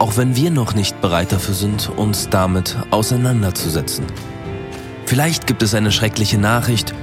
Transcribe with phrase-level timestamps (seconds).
[0.00, 4.06] auch wenn wir noch nicht bereit dafür sind, uns damit auseinanderzusetzen.
[5.04, 6.94] Vielleicht gibt es eine schreckliche Nachricht,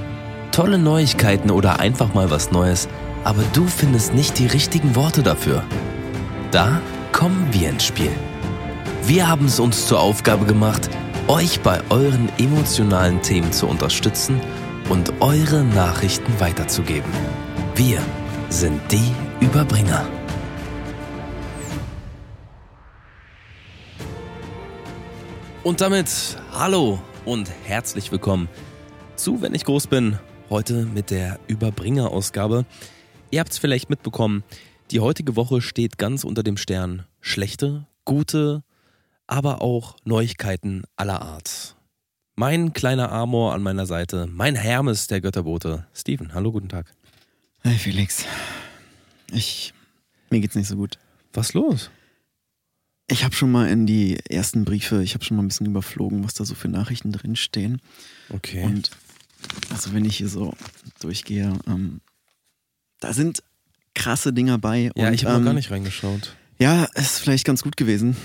[0.50, 2.88] tolle Neuigkeiten oder einfach mal was Neues,
[3.22, 5.62] aber du findest nicht die richtigen Worte dafür.
[6.50, 6.80] Da
[7.12, 8.10] kommen wir ins Spiel.
[9.04, 10.90] Wir haben es uns zur Aufgabe gemacht,
[11.28, 14.40] euch bei euren emotionalen Themen zu unterstützen
[14.88, 17.12] und eure Nachrichten weiterzugeben.
[17.76, 18.00] Wir
[18.48, 20.17] sind die Überbringer.
[25.68, 28.48] Und damit hallo und herzlich willkommen
[29.16, 32.64] zu Wenn ich groß bin, heute mit der Überbringer-Ausgabe.
[33.30, 34.44] Ihr habt es vielleicht mitbekommen,
[34.90, 38.64] die heutige Woche steht ganz unter dem Stern schlechte, gute,
[39.26, 41.76] aber auch Neuigkeiten aller Art.
[42.34, 46.32] Mein kleiner Amor an meiner Seite, mein Hermes der Götterbote, Steven.
[46.32, 46.94] Hallo, guten Tag.
[47.60, 48.24] Hey Felix.
[49.30, 49.74] Ich.
[50.30, 50.96] Mir geht's nicht so gut.
[51.34, 51.90] Was los?
[53.10, 56.24] Ich habe schon mal in die ersten Briefe, ich habe schon mal ein bisschen überflogen,
[56.24, 57.80] was da so für Nachrichten drinstehen.
[58.28, 58.64] Okay.
[58.64, 58.90] Und
[59.70, 60.52] also wenn ich hier so
[61.00, 62.00] durchgehe, ähm,
[63.00, 63.42] da sind
[63.94, 64.90] krasse Dinger bei.
[64.94, 66.36] Ja, und, ich habe ähm, noch gar nicht reingeschaut.
[66.58, 68.16] Ja, ist vielleicht ganz gut gewesen.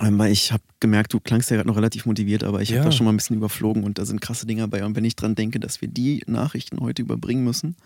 [0.00, 2.78] Ähm, weil ich habe gemerkt, du klangst ja gerade noch relativ motiviert, aber ich Ja.
[2.78, 4.84] habe da schon mal ein bisschen überflogen und da sind krasse Dinger bei.
[4.84, 7.76] Und wenn ich dran denke, dass wir die Nachrichten heute überbringen müssen,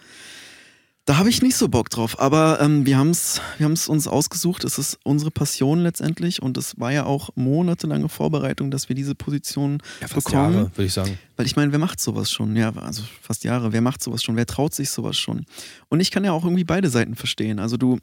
[1.16, 2.20] da habe ich nicht so Bock drauf.
[2.20, 4.64] Aber ähm, wir haben es wir haben's uns ausgesucht.
[4.64, 9.14] Es ist unsere Passion letztendlich und es war ja auch monatelange Vorbereitung, dass wir diese
[9.14, 10.52] Position Ja, fast bekommen.
[10.52, 11.18] Jahre, würde ich sagen.
[11.38, 12.54] Weil ich meine, wer macht sowas schon?
[12.54, 13.72] Ja, also fast Jahre.
[13.72, 14.36] Wer macht sowas schon?
[14.36, 15.46] Wer traut sich sowas schon?
[15.88, 17.60] Und ich kann ja auch irgendwie beide Seiten verstehen.
[17.60, 17.98] Also du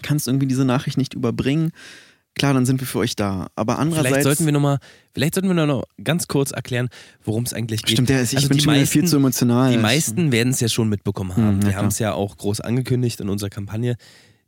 [0.00, 1.72] kannst irgendwie diese Nachricht nicht überbringen.
[2.38, 3.48] Klar, dann sind wir für euch da.
[3.56, 4.08] Aber andererseits.
[4.08, 4.78] Vielleicht sollten wir noch mal,
[5.12, 6.88] vielleicht sollten wir noch ganz kurz erklären,
[7.24, 7.92] worum es eigentlich geht.
[7.96, 9.72] Stimmt, ja, ich Also bin schon wieder viel meisten- zu emotional.
[9.72, 11.56] Die meisten werden es ja schon mitbekommen haben.
[11.56, 13.96] Hm, ja, wir haben es ja auch groß angekündigt in unserer Kampagne.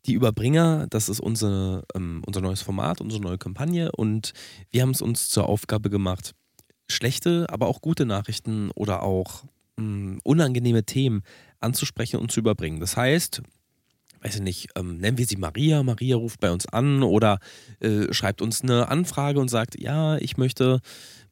[0.06, 4.33] Die Überbringer, das ist unsere, ähm, unser neues Format, unsere neue Kampagne und
[4.71, 6.33] wir haben es uns zur Aufgabe gemacht,
[6.89, 9.45] schlechte, aber auch gute Nachrichten oder auch
[9.77, 11.22] mh, unangenehme Themen
[11.61, 12.81] anzusprechen und zu überbringen.
[12.81, 13.43] Das heißt,
[14.22, 17.38] weiß ich nicht, ähm, nennen wir sie Maria, Maria ruft bei uns an oder
[17.81, 20.81] äh, schreibt uns eine Anfrage und sagt, ja, ich möchte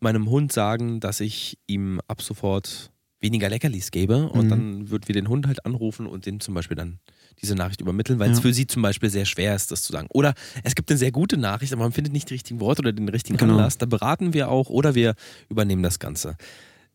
[0.01, 2.91] meinem Hund sagen, dass ich ihm ab sofort
[3.21, 4.49] weniger Leckerlis gebe und Mhm.
[4.51, 7.01] dann würden wir den Hund halt anrufen und dem zum Beispiel dann
[7.43, 8.43] diese Nachricht übermitteln, weil es Ja.
[8.43, 10.07] für sie zum Beispiel sehr schwer ist, das zu sagen.
[10.13, 12.93] Oder es gibt eine sehr gute Nachricht, aber man findet nicht die richtigen Worte oder
[12.93, 13.55] den richtigen Genau.
[13.55, 13.77] Anlass.
[13.77, 15.15] Da beraten wir auch oder wir
[15.49, 16.37] übernehmen das Ganze.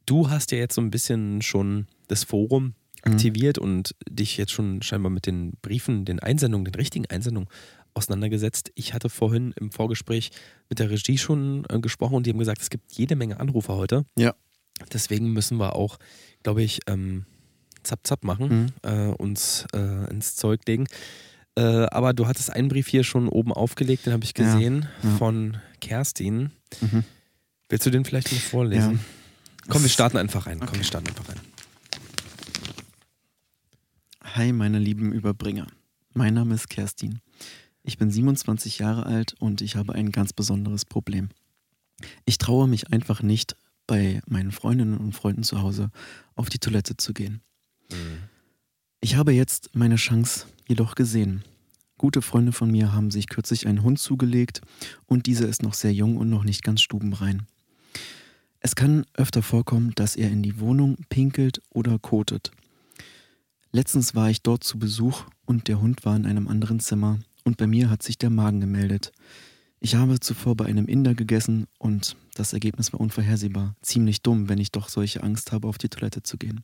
[0.06, 2.74] Du hast ja jetzt so ein bisschen schon das Forum
[3.06, 3.12] Mhm.
[3.14, 7.50] aktiviert und dich jetzt schon scheinbar mit den Briefen, den Einsendungen, den richtigen Einsendungen
[7.94, 8.72] auseinandergesetzt.
[8.76, 10.32] Ich hatte vorhin im Vorgespräch
[10.70, 13.74] mit der Regie schon äh, gesprochen und die haben gesagt, es gibt jede Menge Anrufe
[13.74, 14.06] heute.
[14.18, 14.34] Ja.
[14.92, 15.98] Deswegen müssen wir auch,
[16.42, 17.26] glaube ich, ähm,
[17.84, 18.90] zapp zapp machen, Mhm.
[18.90, 20.88] äh, uns äh, ins Zeug legen.
[21.56, 24.88] Äh, aber du hattest einen Brief hier schon oben aufgelegt, den habe ich Ja, gesehen,
[25.04, 25.10] ja.
[25.18, 26.52] von Kerstin.
[26.82, 27.04] Mhm.
[27.70, 29.00] Willst du den vielleicht mal vorlesen?
[29.70, 30.60] Komm, wir starten einfach rein.
[30.60, 30.78] Komm, Okay.
[30.80, 31.40] wir starten einfach rein.
[34.24, 35.68] Hi, meine lieben Überbringer.
[36.14, 37.20] Mein Name ist Kerstin.
[37.84, 41.30] Ich bin 27 Jahre alt und ich habe ein ganz besonderes Problem.
[42.26, 45.92] Ich traue mich einfach nicht, bei meinen Freundinnen und Freunden zu Hause
[46.36, 47.42] auf die Toilette zu gehen.
[49.02, 51.44] Ich habe jetzt meine Chance jedoch gesehen.
[52.00, 54.62] Gute Freunde von mir haben sich kürzlich einen Hund zugelegt
[55.06, 57.46] und dieser ist noch sehr jung und noch nicht ganz stubenrein.
[58.62, 62.52] Es kann öfter vorkommen, dass er in die Wohnung pinkelt oder kotet.
[63.76, 67.58] Letztens war ich dort zu Besuch und der Hund war in einem anderen Zimmer und
[67.58, 69.12] bei mir hat sich der Magen gemeldet.
[69.80, 73.76] Ich habe zuvor bei einem Inder gegessen und das Ergebnis war unvorhersehbar.
[73.82, 76.64] Ziemlich dumm, wenn ich doch solche Angst habe, auf die Toilette zu gehen.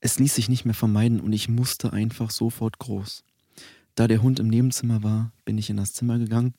[0.00, 3.24] Es ließ sich nicht mehr vermeiden und ich musste einfach sofort groß.
[3.94, 6.52] Da der Hund im Nebenzimmer war, bin ich in das Zimmer gegangen.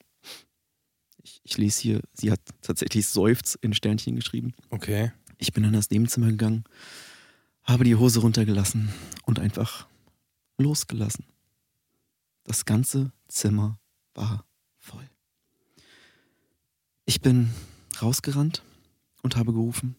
[1.21, 4.53] Ich, ich lese hier, sie hat tatsächlich Seufz in Sternchen geschrieben.
[4.71, 5.11] Okay.
[5.37, 6.63] Ich bin in das Nebenzimmer gegangen,
[7.67, 8.93] habe die Hose runtergelassen
[9.23, 9.87] und einfach
[10.57, 11.25] losgelassen.
[12.43, 13.79] Das ganze Zimmer
[14.13, 14.45] war
[14.77, 15.07] voll.
[17.05, 17.51] Ich bin
[18.01, 18.63] rausgerannt
[19.21, 19.95] und habe gerufen,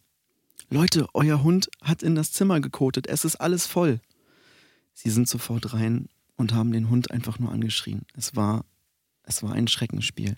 [0.70, 4.00] Leute, euer Hund hat in das Zimmer gekotet, es ist alles voll.
[4.93, 8.03] Sie sind sofort rein und haben den Hund einfach nur angeschrien.
[8.14, 8.67] Es war,
[9.23, 10.37] es war ein Schreckenspiel.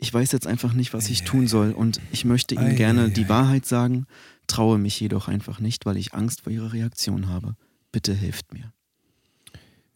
[0.00, 3.10] Ich weiß jetzt einfach nicht, was ich tun soll und ich möchte ihm Ei, gerne
[3.10, 3.28] die ei.
[3.28, 4.06] Wahrheit sagen,
[4.46, 7.54] traue mich jedoch einfach nicht, weil ich Angst vor ihrer Reaktion habe.
[7.92, 8.72] Bitte hilft mir.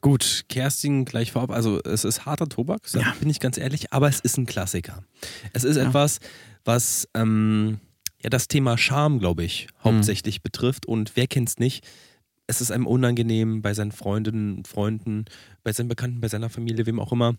[0.00, 1.50] Gut, Kerstin gleich vorab.
[1.50, 3.14] Also es ist harter Tobak, Ja.
[3.20, 5.02] bin ich ganz ehrlich, aber es ist ein Klassiker.
[5.54, 5.84] Es ist Ja.
[5.88, 6.20] etwas,
[6.64, 7.78] was ähm,
[8.22, 10.84] ja das Thema Scham, glaube ich, hauptsächlich betrifft.
[10.84, 11.86] Und wer kennt's nicht?
[12.46, 15.24] Es ist einem unangenehm, bei seinen Freundinnen, Freunden,
[15.62, 17.36] bei seinen Bekannten, bei seiner Familie, wem auch immer,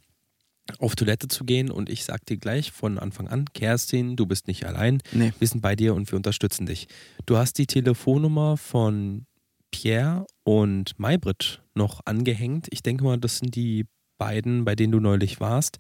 [0.80, 1.72] auf Toilette zu gehen.
[1.72, 5.02] Und ich sag dir gleich von Anfang an, Kerstin, du bist nicht allein.
[5.12, 5.34] Nee.
[5.40, 6.88] Wir sind bei dir und wir unterstützen dich.
[7.26, 9.26] Du hast die Telefonnummer von
[9.72, 12.68] Pierre und Maybrit noch angehängt.
[12.72, 13.86] Ich denke mal, das sind die
[14.18, 15.78] beiden, bei denen du neulich warst.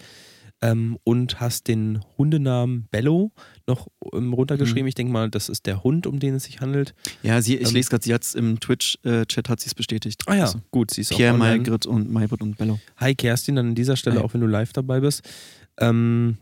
[0.61, 3.31] Ähm, und hast den Hundenamen Bello
[3.67, 4.83] noch ähm, runtergeschrieben.
[4.83, 4.87] Mhm.
[4.87, 6.95] Ich denke mal, das ist der Hund, um den es sich handelt.
[7.23, 10.23] Ja, sie, ich Ähm, lese gerade, sie hat es im Twitch-Chat hat sie es bestätigt.
[10.27, 11.57] Ah ja, Also, gut, sie ist Pierre, auch online.
[11.57, 12.79] Maygrit und Maybrit und Bello.
[12.97, 14.23] Hi Kerstin, an dieser Stelle, Hi.
[14.23, 15.23] auch wenn du live dabei bist.
[15.77, 16.37] Ähm,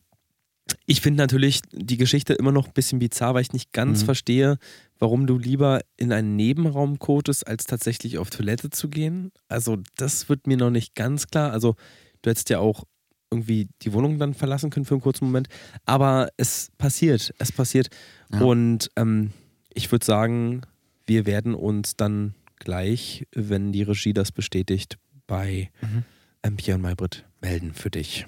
[0.85, 4.05] ich finde natürlich die Geschichte immer noch ein bisschen bizarr, weil ich nicht ganz Mhm.
[4.05, 4.57] verstehe,
[4.99, 9.31] warum du lieber in einen Nebenraum kotest, als tatsächlich auf Toilette zu gehen.
[9.49, 11.51] Also das wird mir noch nicht ganz klar.
[11.51, 11.75] Also
[12.21, 12.85] du hättest ja auch
[13.33, 15.47] irgendwie die Wohnung dann verlassen können für einen kurzen Moment.
[15.85, 17.89] Aber es passiert, es passiert.
[18.31, 18.41] Ja.
[18.41, 19.31] Und ähm,
[19.73, 20.61] ich würde sagen,
[21.05, 24.97] wir werden uns dann gleich, wenn die Regie das bestätigt,
[25.27, 26.03] bei Mhm.
[26.43, 28.25] ähm, Pierre und Maybrit melden für dich.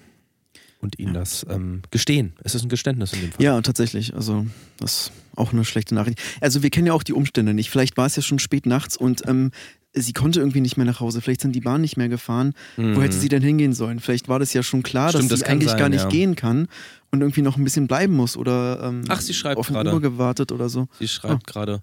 [0.81, 1.21] Und ihnen Ja.
[1.21, 2.33] das ähm, gestehen.
[2.43, 3.43] Es ist ein Geständnis in dem Fall.
[3.43, 4.13] Ja, tatsächlich.
[4.13, 4.45] Also,
[4.77, 6.21] das ist auch eine schlechte Nachricht.
[6.41, 7.69] Also, wir kennen ja auch die Umstände nicht.
[7.69, 9.51] Vielleicht war es ja schon spät nachts und ähm,
[9.95, 11.21] sie konnte irgendwie nicht mehr nach Hause.
[11.21, 12.53] Vielleicht sind die Bahn nicht mehr gefahren.
[12.77, 13.99] Wo hätte sie denn hingehen sollen?
[13.99, 15.09] Vielleicht war das ja schon klar, Mhm.
[15.11, 16.09] Stimmt, dass das sie kann eigentlich sein, gar nicht ja.
[16.09, 16.67] gehen kann
[17.11, 19.89] und irgendwie noch ein bisschen bleiben muss oder ähm, Ach, sie schreibt auf gerade.
[19.89, 20.87] Uber gewartet oder so.
[20.99, 21.81] Sie schreibt gerade,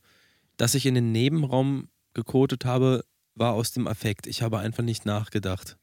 [0.58, 3.04] dass ich in den Nebenraum gekotet habe,
[3.34, 4.26] war aus dem Affekt.
[4.26, 5.76] Ich habe einfach nicht nachgedacht.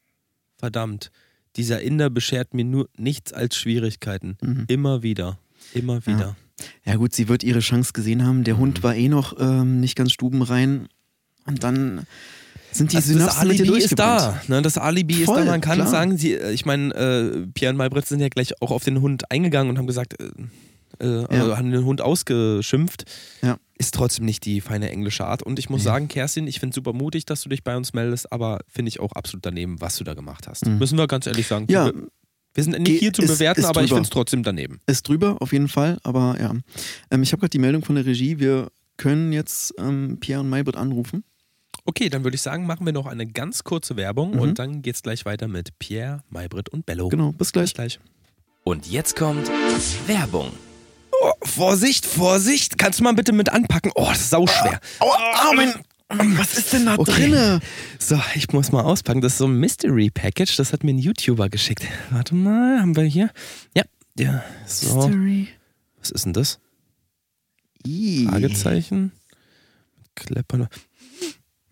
[0.56, 1.10] Verdammt.
[1.56, 4.36] Dieser Inder beschert mir nur nichts als Schwierigkeiten.
[4.40, 4.64] Mhm.
[4.68, 5.38] Immer wieder.
[5.74, 6.36] Immer wieder.
[6.84, 8.44] Ja gut, sie wird ihre Chance gesehen haben.
[8.44, 8.58] Der Mhm.
[8.60, 10.86] Hund war eh noch ähm, nicht ganz stubenrein.
[11.46, 12.06] Und dann
[12.72, 14.40] sind die Also das Synapsen mit ihr Alibi ist da.
[14.48, 14.62] Ne?
[14.62, 15.50] Das Alibi ist Voll, da.
[15.50, 15.88] Man kann klar.
[15.88, 19.00] sagen, sie, äh, ich meine, äh, Pierre und Maybrit sind ja gleich auch auf den
[19.00, 20.30] Hund eingegangen und haben gesagt, äh,
[21.04, 23.04] äh, also haben den Hund ausgeschimpft.
[23.42, 23.56] Ja.
[23.78, 25.42] Ist trotzdem nicht die feine englische Art.
[25.42, 25.84] Und ich muss Nee.
[25.86, 29.00] sagen, Kerstin, ich finde super mutig, dass du dich bei uns meldest, aber finde ich
[29.00, 30.66] auch absolut daneben, was du da gemacht hast.
[30.66, 30.78] Mhm.
[30.78, 31.66] Müssen wir ganz ehrlich sagen.
[31.70, 31.90] Ja,
[32.54, 33.96] wir, sind nicht hier zu ist- bewerten, ist aber ich drüber.
[33.96, 34.80] finde es trotzdem daneben.
[34.86, 35.98] ist drüber, auf jeden Fall.
[36.04, 36.52] Aber ja.
[37.10, 38.38] Ähm, ich habe gerade die Meldung von der Regie.
[38.38, 41.24] Wir können jetzt ähm, Pierre und Maybrit anrufen.
[41.84, 44.40] Okay, dann würde ich sagen, machen wir noch eine ganz kurze Werbung Mhm.
[44.40, 47.08] und dann geht's gleich weiter mit Pierre, Maybrit und Bello.
[47.08, 47.64] Genau, bis gleich.
[47.70, 48.00] Bis gleich.
[48.64, 49.50] Und jetzt kommt
[50.06, 50.52] Werbung.
[51.22, 52.78] Oh, Vorsicht, Vorsicht.
[52.78, 53.92] Kannst du mal bitte mit anpacken?
[53.94, 54.80] Oh, das ist sauschwer.
[55.00, 55.10] Oh,
[55.48, 55.72] Armin!
[56.38, 57.12] Was ist denn da Okay.
[57.12, 57.60] drinne?
[57.98, 59.20] So, ich muss mal auspacken.
[59.20, 60.56] Das ist so ein Mystery Package.
[60.56, 61.86] Das hat mir ein YouTuber geschickt.
[62.10, 63.30] Warte mal, haben wir hier?
[63.76, 63.84] Ja,
[64.18, 64.42] ja.
[64.66, 64.96] So.
[65.06, 65.48] Mystery.
[66.00, 66.58] Was ist denn das?
[67.84, 69.12] Fragezeichen?
[70.14, 70.68] Kleppern.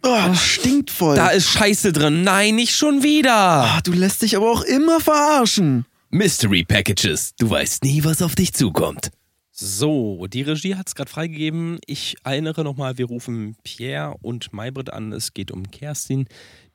[0.03, 1.17] Oh, stinkt voll.
[1.17, 2.23] Da ist Scheiße drin.
[2.23, 3.35] Nein, nicht schon wieder.
[3.35, 5.87] Ah, du lässt dich aber auch immer verarschen.
[6.11, 7.35] Mystery Packages.
[7.37, 9.11] Du weißt nie, was auf dich zukommt.
[9.51, 11.81] So, die Regie hat es gerade freigegeben.
[11.85, 15.13] Ich erinnere nochmal, wir rufen Pierre und Maybrit an.
[15.13, 16.29] Es geht um Kerstin,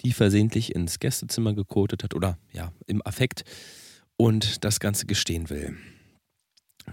[0.04, 3.46] die versehentlich ins Gästezimmer gekotet hat oder ja, im Affekt
[4.18, 5.78] und das Ganze gestehen will.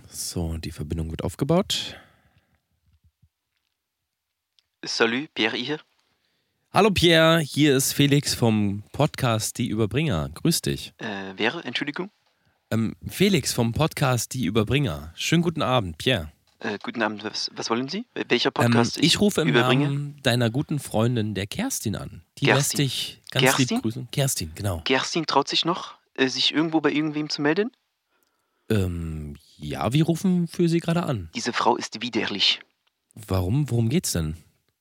[0.08, 1.96] So, die Verbindung wird aufgebaut.
[4.84, 5.80] Salut, Pierre hier.
[6.72, 10.28] Hallo Pierre, hier ist Felix vom Podcast Die Überbringer.
[10.28, 10.94] Grüß dich.
[10.98, 11.64] Äh, wer?
[11.64, 12.10] Entschuldigung?
[12.70, 15.12] Ähm, Felix vom Podcast Die Überbringer.
[15.16, 16.30] Schönen guten Abend, Pierre.
[16.60, 18.06] Äh, guten Abend, was, was wollen Sie?
[18.28, 22.22] Welcher Ähm, ich rufe im Namen deiner guten Freundin, der Kerstin, an.
[22.38, 22.54] Die Kerstin.
[22.54, 23.80] lässt dich ganz lieb Kerstin?
[23.82, 24.08] grüßen.
[24.12, 24.80] Kerstin, genau.
[24.84, 27.72] Kerstin traut sich noch, äh, sich irgendwo bei irgendwem zu melden?
[28.68, 31.30] Ähm, ja, wir rufen für sie gerade an.
[31.34, 32.60] Diese Frau ist widerlich.
[33.14, 33.68] Warum?
[33.68, 34.36] Worum geht's denn?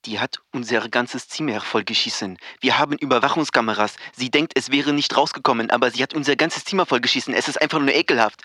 [0.06, 2.38] Die hat unser ganzes Zimmer vollgeschissen.
[2.62, 3.96] Wir haben Überwachungskameras.
[4.16, 7.34] Sie denkt, es wäre nicht rausgekommen, aber sie hat unser ganzes Zimmer vollgeschissen.
[7.34, 8.42] Es ist einfach nur ekelhaft.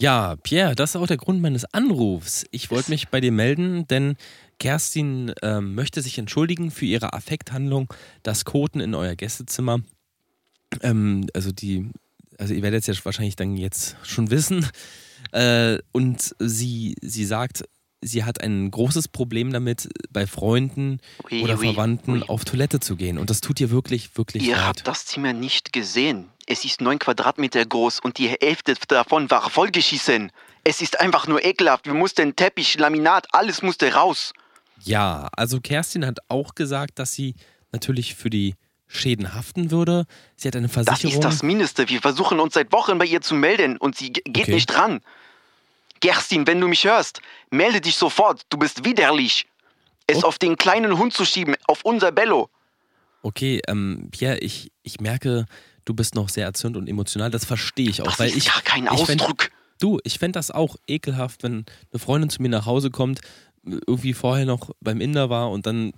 [0.00, 2.44] Ja, Pierre, das ist auch der Grund meines Anrufs.
[2.52, 4.16] Ich wollte mich bei dir melden, denn
[4.60, 9.80] Kerstin ähm, möchte sich entschuldigen für ihre Affekthandlung, das Koten in euer Gästezimmer.
[10.82, 11.90] Ähm, also die,
[12.38, 14.66] also ihr werdet es ja wahrscheinlich dann jetzt schon wissen.
[15.32, 17.64] Äh, und sie, sie sagt,
[18.00, 21.00] sie hat ein großes Problem damit, bei Freunden
[21.30, 22.22] Oui, oder oui, Verwandten oui.
[22.28, 23.18] auf Toilette zu gehen.
[23.18, 24.64] Und das tut ihr wirklich, wirklich Ihr leid.
[24.66, 26.28] habt das Zimmer nicht gesehen.
[26.46, 30.32] Es ist neun Quadratmeter groß und die Hälfte davon war vollgeschissen.
[30.64, 31.86] Es ist einfach nur ekelhaft.
[31.86, 34.32] Wir mussten Teppich, Laminat, alles musste raus.
[34.84, 37.34] Ja, also Kerstin hat auch gesagt, dass sie
[37.72, 38.54] natürlich für die
[38.86, 40.06] Schäden haften würde.
[40.36, 41.14] Sie hat eine Das Versicherung.
[41.14, 41.88] ist das Mindeste.
[41.90, 44.54] Wir versuchen uns seit Wochen bei ihr zu melden und sie ge- geht Okay.
[44.54, 45.00] nicht ran.
[46.00, 48.42] Gerstin, wenn du mich hörst, melde dich sofort.
[48.50, 49.46] Du bist widerlich.
[50.06, 50.28] Es Oh.
[50.28, 52.48] auf den kleinen Hund zu schieben, auf unser Bello.
[53.22, 55.46] Okay, ähm, Pierre, ich, ich merke,
[55.84, 57.30] du bist noch sehr erzürnt und emotional.
[57.30, 58.46] Das verstehe ich auch, Das weil ist ich.
[58.52, 59.50] gar kein ich fänd- Ausdruck.
[59.80, 63.20] Du, ich fände das auch ekelhaft, wenn eine Freundin zu mir nach Hause kommt,
[63.64, 65.92] irgendwie vorher noch beim Inder war und dann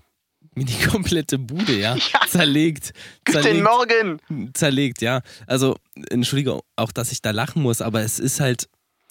[0.55, 2.21] mir die komplette Bude, ja, Ja.
[2.27, 2.93] zerlegt.
[3.25, 4.51] Guten Zerlegt, Morgen.
[4.55, 5.21] zerlegt, ja.
[5.47, 5.77] Also,
[6.11, 8.69] entschuldige auch, dass ich da lachen muss, aber es ist halt,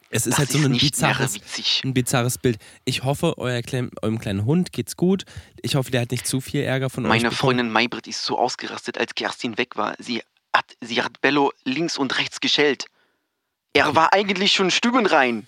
[0.09, 1.37] es ist Das halt so ist ein bizarres,
[1.83, 2.57] ein bizarres Bild.
[2.85, 5.23] Ich hoffe, euer klein, eurem kleinen Hund geht's gut.
[5.61, 7.31] Ich hoffe, der hat nicht zu viel Ärger von euch Meine.
[7.31, 9.95] Freundin Maybrit ist so ausgerastet, als Kerstin weg war.
[9.99, 10.23] Sie
[10.53, 12.85] hat, sie hat Bello links und rechts geschellt.
[13.73, 15.47] Er war eigentlich schon stübenrein.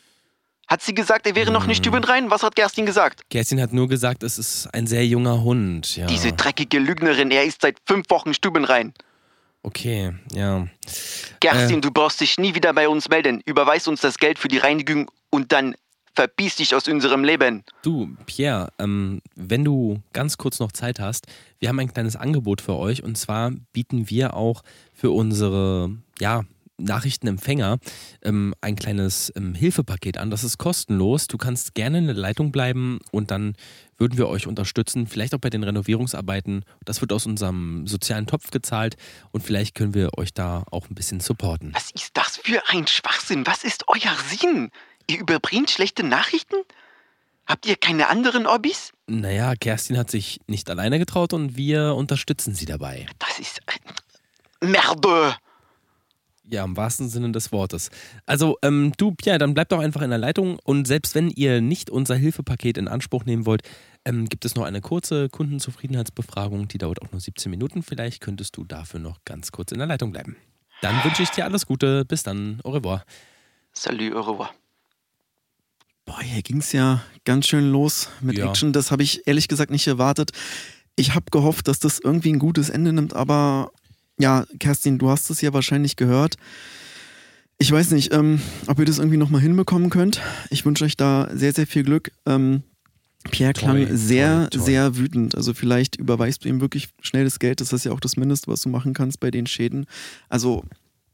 [0.67, 1.67] Hat sie gesagt, er wäre noch Hm.
[1.69, 2.29] nicht stübenrein?
[2.29, 3.23] Was hat Kerstin gesagt?
[3.29, 5.97] Kerstin hat nur gesagt, es ist ein sehr junger Hund.
[5.97, 6.05] Ja.
[6.05, 8.93] Diese dreckige Lügnerin, er ist seit fünf Wochen stübenrein.
[9.63, 10.67] Okay, ja.
[11.39, 11.81] Kerstin, Äh.
[11.81, 13.41] du brauchst dich nie wieder bei uns melden.
[13.45, 15.75] Überweis uns das Geld für die Reinigung und dann
[16.15, 17.63] verpiss dich aus unserem Leben.
[17.83, 21.27] Du, Pierre, ähm, wenn du ganz kurz noch Zeit hast,
[21.59, 24.61] wir haben ein kleines Angebot für euch und zwar bieten wir auch
[24.93, 26.43] für unsere, ja,
[26.83, 27.77] Nachrichtenempfänger
[28.23, 30.31] ähm, ein kleines ähm, Hilfepaket an.
[30.31, 31.27] Das ist kostenlos.
[31.27, 33.55] Du kannst gerne in der Leitung bleiben und dann
[33.97, 36.65] würden wir euch unterstützen, vielleicht auch bei den Renovierungsarbeiten.
[36.85, 38.97] Das wird aus unserem sozialen Topf gezahlt
[39.31, 41.71] und vielleicht können wir euch da auch ein bisschen supporten.
[41.73, 43.45] Was ist das für ein Schwachsinn?
[43.45, 44.71] Was ist euer Sinn?
[45.07, 46.55] Ihr überbringt schlechte Nachrichten?
[47.45, 48.91] Habt ihr keine anderen Hobbys?
[49.07, 53.07] Naja, Kerstin hat sich nicht alleine getraut und wir unterstützen sie dabei.
[53.19, 53.59] Das ist.
[53.67, 55.35] äh, Merde!
[56.43, 57.89] Ja, im wahrsten Sinne des Wortes.
[58.25, 61.61] Also, ähm, du, Pierre, dann bleib doch einfach in der Leitung und selbst wenn ihr
[61.61, 63.61] nicht unser Hilfepaket in Anspruch nehmen wollt,
[64.05, 67.83] ähm, gibt es noch eine kurze Kundenzufriedenheitsbefragung, die dauert auch nur 17 Minuten.
[67.83, 70.35] Vielleicht könntest du dafür noch ganz kurz in der Leitung bleiben.
[70.81, 72.05] Dann wünsche ich dir alles Gute.
[72.05, 72.59] Bis dann.
[72.63, 73.05] Au revoir.
[73.71, 74.49] Salut, au revoir.
[76.05, 78.49] Boah, hier ging es ja ganz schön los mit Ja.
[78.49, 78.73] Action.
[78.73, 80.31] Das habe ich ehrlich gesagt nicht erwartet.
[80.95, 83.71] Ich habe gehofft, dass das irgendwie ein gutes Ende nimmt, aber
[84.21, 86.35] ja, Kerstin, du hast es ja wahrscheinlich gehört.
[87.57, 90.19] Ich weiß nicht, ähm, ob ihr das irgendwie nochmal hinbekommen könnt.
[90.49, 92.11] Ich wünsche euch da sehr, sehr viel Glück.
[92.25, 92.63] Ähm,
[93.29, 94.65] Pierre klang sehr, toi, toi.
[94.65, 95.35] sehr wütend.
[95.35, 97.61] Also vielleicht überweist du ihm wirklich schnell das Geld.
[97.61, 99.85] Das ist ja auch das Mindeste, was du machen kannst bei den Schäden.
[100.27, 100.63] Also,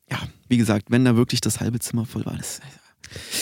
[0.10, 2.62] ja, wie gesagt, wenn da wirklich das halbe Zimmer voll war, das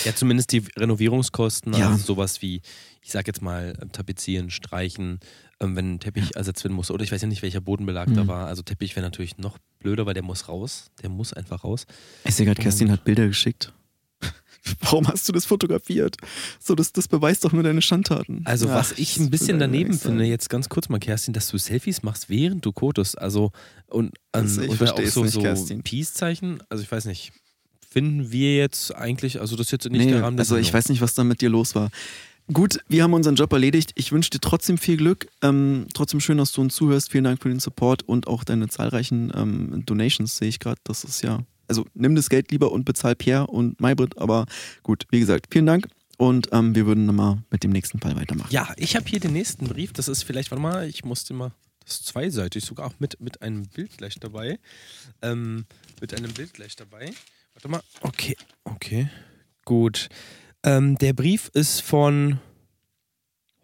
[0.04, 1.90] Ja, zumindest die Renovierungskosten, Ja.
[1.92, 2.62] also sowas wie,
[3.04, 5.20] ich sag jetzt mal, ähm, tapezieren, streichen,
[5.60, 6.92] ähm, wenn ein Teppich ersetzt werden muss.
[6.92, 8.28] Oder ich weiß ja nicht, welcher Bodenbelag da Mhm.
[8.28, 8.48] war.
[8.48, 10.92] Also Teppich wäre natürlich noch blöder, weil der muss raus.
[11.02, 11.86] Der muss einfach raus.
[12.26, 13.74] Ich sehe gerade, Kerstin hat Bilder geschickt.
[14.82, 16.18] Warum hast du das fotografiert?
[16.60, 18.42] So, das, das beweist doch nur deine Schandtaten.
[18.46, 21.58] Also, Ach, was ich ein bisschen daneben finde, jetzt ganz kurz mal, Kerstin, dass du
[21.60, 23.18] Selfies machst, während du kotest.
[23.20, 23.52] Also,
[23.88, 25.78] und, Also, ich und auch so, nicht, so.
[25.84, 26.64] Peace-Zeichen.
[26.70, 27.32] Also, ich weiß nicht.
[27.88, 30.66] Finden wir jetzt eigentlich, also das ist jetzt nicht Nee, der Rahmen der also ich
[30.68, 30.78] Sendung.
[30.80, 31.90] weiß nicht, was da mit dir los war.
[32.54, 33.92] Gut, wir haben unseren Job erledigt.
[33.96, 35.28] Ich wünsche dir trotzdem viel Glück.
[35.42, 37.12] Ähm, trotzdem schön, dass du uns zuhörst.
[37.12, 40.80] Vielen Dank für den Support und auch deine zahlreichen ähm, Donations sehe ich gerade.
[40.84, 44.20] Das ist ja, also nimm das Geld lieber und bezahl Pierre und Maybrit.
[44.20, 44.46] Aber
[44.84, 45.88] gut, wie gesagt, vielen Dank
[46.18, 48.52] und ähm, wir würden dann mal mit dem nächsten Fall weitermachen.
[48.52, 49.94] Ja, ich habe hier den nächsten Brief.
[49.94, 51.52] Das ist vielleicht, warte mal, ich musste mal,
[51.84, 54.60] das ist zweiseitig, sogar auch mit, mit einem Bild gleich dabei.
[55.24, 55.66] Ähm,
[56.00, 57.12] mit einem Bild gleich dabei.
[57.56, 58.36] Warte mal, okay,
[58.66, 59.10] okay,
[59.64, 60.10] gut.
[60.66, 62.40] Ähm, der Brief ist von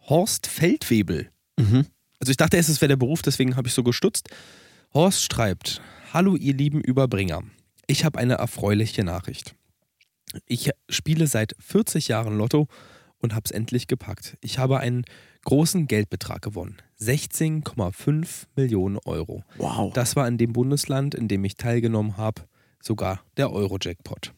[0.08, 1.31] Horst Feldwebel.
[1.58, 1.88] Mhm.
[2.20, 4.29] Also ich dachte erst, es wäre der Beruf, deswegen habe ich so gestutzt.
[4.93, 5.81] Horst schreibt,
[6.13, 7.41] Hallo ihr lieben Überbringer.
[7.88, 9.55] Ich habe eine erfreuliche Nachricht.
[10.46, 12.67] Ich spiele seit 40 Jahren Lotto
[13.17, 14.38] und habe es endlich gepackt.
[14.41, 15.05] Ich habe einen
[15.43, 16.77] großen Geldbetrag gewonnen.
[17.00, 19.43] 16,5 Millionen Euro.
[19.58, 19.91] Wow.
[19.93, 22.43] Das war in dem Bundesland, in dem ich teilgenommen habe,
[22.79, 24.34] sogar der Euro-Jackpot.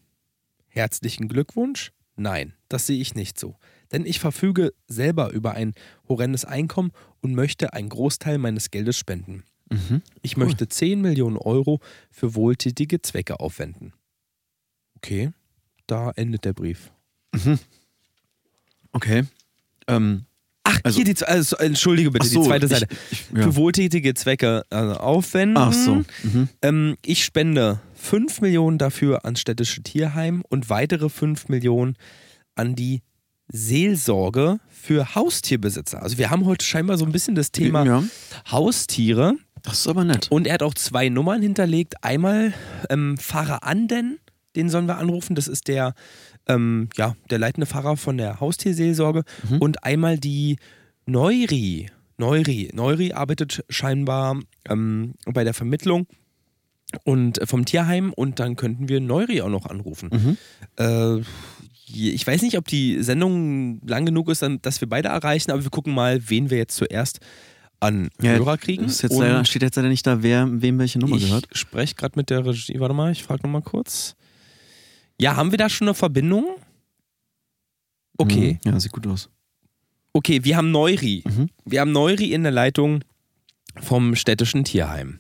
[0.68, 1.92] Herzlichen Glückwunsch?
[2.16, 3.56] Nein, das sehe ich nicht so.
[3.92, 5.74] Denn ich verfüge selber über ein
[6.08, 6.92] horrendes Einkommen
[7.22, 9.44] und möchte einen Großteil meines Geldes spenden.
[9.72, 10.02] Mhm.
[10.22, 10.46] Ich Cool.
[10.46, 11.80] möchte 10 Millionen Euro
[12.12, 13.94] für wohltätige Zwecke aufwenden.
[14.98, 15.32] Okay,
[15.88, 16.92] da endet der Brief.
[17.34, 17.60] Mhm.
[18.92, 19.24] Okay.
[19.88, 20.26] Ähm,
[20.66, 22.88] Ach, Also- hier die, also, entschuldige bitte, so, die zweite ich- Seite.
[23.12, 23.44] Ich, ja.
[23.44, 25.58] Für wohltätige Zwecke äh, aufwenden.
[25.58, 26.06] Ach so.
[26.24, 26.48] Mhm.
[26.62, 31.96] Ähm, ich spende 5 Millionen dafür ans städtische Tierheim und weitere 5 Millionen
[32.54, 33.02] an die
[33.48, 36.02] Seelsorge für Haustierbesitzer.
[36.04, 38.04] Also wir haben heute scheinbar so ein bisschen das Thema Ja,
[38.52, 40.28] Haustiere das ist aber nett.
[40.30, 42.04] und er hat auch zwei Nummern hinterlegt.
[42.04, 42.54] Einmal
[42.90, 44.20] ähm, Pfarrer Anden,
[44.58, 45.94] den sollen wir anrufen, das ist der,
[46.48, 49.58] ähm, ja, der leitende Pfarrer von der Haustierseelsorge Mhm.
[49.60, 50.58] und einmal die
[51.06, 51.90] Neuri.
[52.18, 52.70] Neuri.
[52.74, 56.06] Neuri arbeitet scheinbar ähm, bei der Vermittlung
[57.04, 60.10] und äh, vom Tierheim und dann könnten wir Neuri auch noch anrufen.
[60.12, 60.38] Mhm.
[60.78, 61.22] Äh,
[61.96, 65.70] ich weiß nicht, ob die Sendung lang genug ist, dass wir beide erreichen, aber wir
[65.70, 67.20] gucken mal, wen wir jetzt zuerst
[67.80, 68.86] an Ja, Hörer kriegen.
[68.86, 71.48] Ist jetzt leider, steht jetzt leider nicht da, wer wem welche Nummer ich gehört.
[71.52, 72.80] spreche gerade mit der Regie.
[72.80, 74.16] Warte mal, ich frage nochmal kurz.
[75.20, 76.46] Ja, haben wir da schon eine Verbindung?
[78.18, 78.72] Okay, Mhm.
[78.72, 79.30] Ja, sieht gut aus.
[80.14, 81.24] okay, wir haben Neuri.
[81.28, 81.50] Mhm.
[81.66, 83.04] Wir haben Neuri in der Leitung
[83.82, 85.20] vom städtischen Tierheim.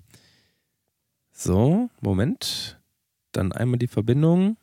[1.45, 2.79] So, Moment.
[3.33, 4.55] Dann einmal die Verbindung.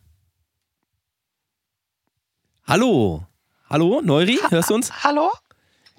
[2.67, 3.27] Hallo.
[3.69, 5.05] Hallo, Neuri, hörst du uns?
[5.05, 5.31] Hallo?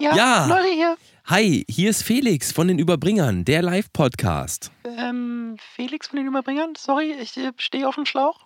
[0.00, 0.46] Ja, Ja.
[0.46, 0.96] Leute hier.
[1.26, 4.72] Hi, hier ist Felix von den Überbringern, der Live-Podcast.
[4.82, 6.74] Ähm, Felix von den Überbringern.
[6.76, 8.40] Sorry, ich äh, stehe auf dem Schlauch.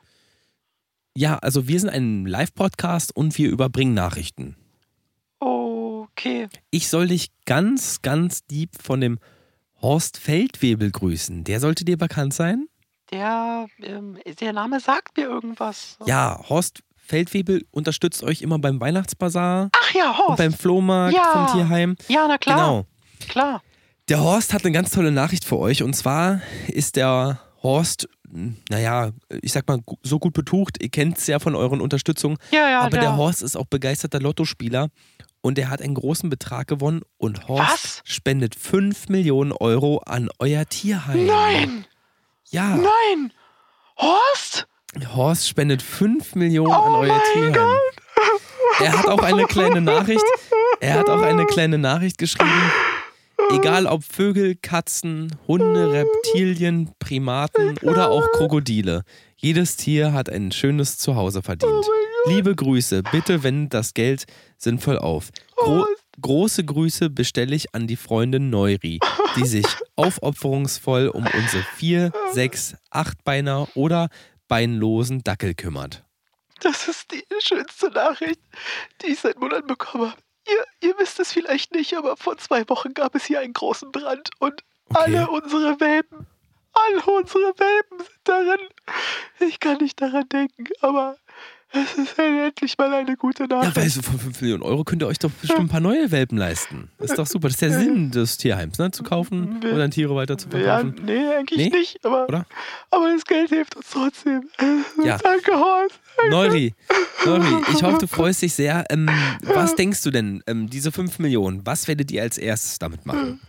[1.16, 4.56] Ja, also wir sind ein Live-Podcast und wir überbringen Nachrichten.
[5.38, 6.50] Okay.
[6.70, 9.20] Ich soll dich ganz, ganz lieb von dem
[9.86, 11.44] Horst Feldwebel grüßen.
[11.44, 12.66] Der sollte dir bekannt sein?
[13.12, 15.96] Der, ähm, der Name sagt mir irgendwas.
[16.06, 20.38] Ja, Horst Feldwebel unterstützt euch immer beim Weihnachtsbazar Ach ja, und Horst.
[20.38, 21.22] beim Flohmarkt Ja.
[21.46, 21.94] vom Tierheim.
[22.08, 22.56] Ja, na klar.
[22.56, 22.86] Genau.
[23.28, 23.62] Klar.
[24.08, 28.08] Der Horst hat eine ganz tolle Nachricht für euch und zwar ist der Horst,
[28.68, 30.82] naja, ich sag mal, so gut betucht.
[30.82, 32.38] Ihr kennt es ja von euren Unterstützungen.
[32.50, 34.88] Ja, ja, Aber der Horst ist auch begeisterter Lottospieler
[35.46, 38.02] und er hat einen großen Betrag gewonnen und Horst Was?
[38.04, 41.24] spendet 5 Millionen Euro an euer Tierheim.
[41.24, 41.86] Nein!
[42.50, 43.32] Ja, Nein!
[43.96, 44.66] Horst?
[45.14, 47.78] Horst spendet 5 Millionen an Oh euer mein Tierheim.
[48.80, 50.24] Er hat auch eine kleine Nachricht.
[50.80, 52.72] Er hat auch eine kleine Nachricht geschrieben.
[53.52, 59.04] Egal ob Vögel, Katzen, Hunde, Reptilien, Primaten oder auch Krokodile.
[59.46, 61.86] Jedes Tier hat ein schönes Zuhause verdient.
[62.24, 64.24] Liebe Grüße, bitte wendet das Geld
[64.58, 65.30] sinnvoll auf.
[65.54, 65.86] Gro
[66.20, 68.98] große Grüße bestelle ich an die Freundin Neuri,
[69.36, 74.08] die sich aufopferungsvoll um unsere vier, sechs, achtbeiner oder
[74.48, 76.02] beinlosen Dackel kümmert.
[76.58, 78.40] Das ist die schönste Nachricht,
[79.02, 80.20] die ich seit Monaten bekommen habe.
[80.48, 83.92] Ihr, ihr wisst es vielleicht nicht, aber vor zwei Wochen gab es hier einen großen
[83.92, 85.16] Brand und Okay.
[85.16, 86.26] alle unsere Welpen,
[86.88, 88.60] alle unsere Welpen sind darin.
[89.48, 91.16] Ich kann nicht daran denken, aber
[91.72, 93.76] es ist endlich mal eine gute Ja, Nachricht.
[93.76, 96.38] weil so von 5 Millionen Euro könnt ihr euch doch bestimmt ein paar neue Welpen
[96.38, 96.90] leisten.
[96.98, 97.48] Das ist doch super.
[97.48, 98.90] Das ist der Sinn des Tierheims, ne?
[98.92, 101.04] Zu kaufen und dann Tiere weiter zu ja, verkaufen.
[101.04, 101.78] nee, eigentlich Nee?
[101.78, 102.46] nicht, aber, Oder?
[102.90, 104.48] aber das Geld hilft uns trotzdem.
[105.04, 105.18] Ja.
[105.18, 106.00] Danke, Horst.
[106.30, 106.74] Neuri,
[107.26, 108.84] Neuri, ich hoffe, du freust dich sehr.
[108.90, 109.10] Ähm,
[109.42, 113.40] was denkst du denn, ähm, diese 5 Millionen, was werdet ihr als erstes damit machen?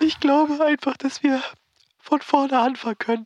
[0.00, 1.40] Ich glaube einfach, dass wir
[2.06, 3.24] von vorne anfangen können.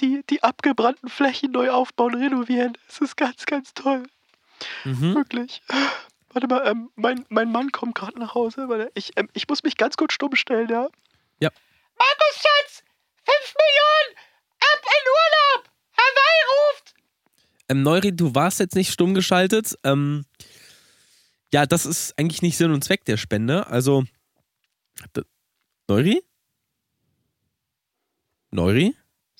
[0.00, 2.76] Die, die abgebrannten Flächen neu aufbauen, renovieren.
[2.88, 4.04] Es ist ganz, ganz toll.
[4.84, 5.14] Mhm.
[5.14, 5.62] Wirklich.
[6.30, 8.68] Warte mal, ähm, mein, mein Mann kommt gerade nach Hause.
[8.68, 10.88] Warte, ich, ähm, ich muss mich ganz kurz stumm stellen, ja?
[11.40, 11.50] Ja.
[11.98, 12.82] Markus Schatz!
[13.24, 14.18] 5 Millionen!
[14.60, 15.70] Ab in Urlaub!
[15.98, 16.94] Hawaii ruft!
[17.68, 19.76] Ähm, Neuri, du warst jetzt nicht stumm geschaltet.
[19.84, 20.24] Ähm,
[21.52, 23.66] ja, das ist eigentlich nicht Sinn und Zweck der Spende.
[23.66, 24.04] Also,
[25.86, 26.22] Neuri?
[28.52, 28.94] Neuri?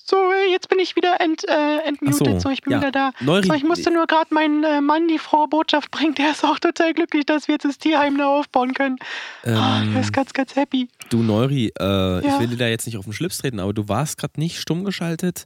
[0.05, 2.17] So, äh, jetzt bin ich wieder ent, äh, entmutet.
[2.17, 2.79] So, so, ich bin ja.
[2.79, 3.11] wieder da.
[3.21, 6.13] Neuri, So, ich musste nur gerade meinen äh, Mann die frohe Botschaft bringen.
[6.15, 8.97] Der ist auch total glücklich, dass wir jetzt das Tierheim neu aufbauen können.
[9.45, 10.89] Ah, ähm, der ist ganz, ganz happy.
[11.09, 12.39] Du Neuri, äh, ich Ja.
[12.39, 14.83] will dir da jetzt nicht auf den Schlips treten, aber du warst gerade nicht stumm
[14.83, 15.45] geschaltet.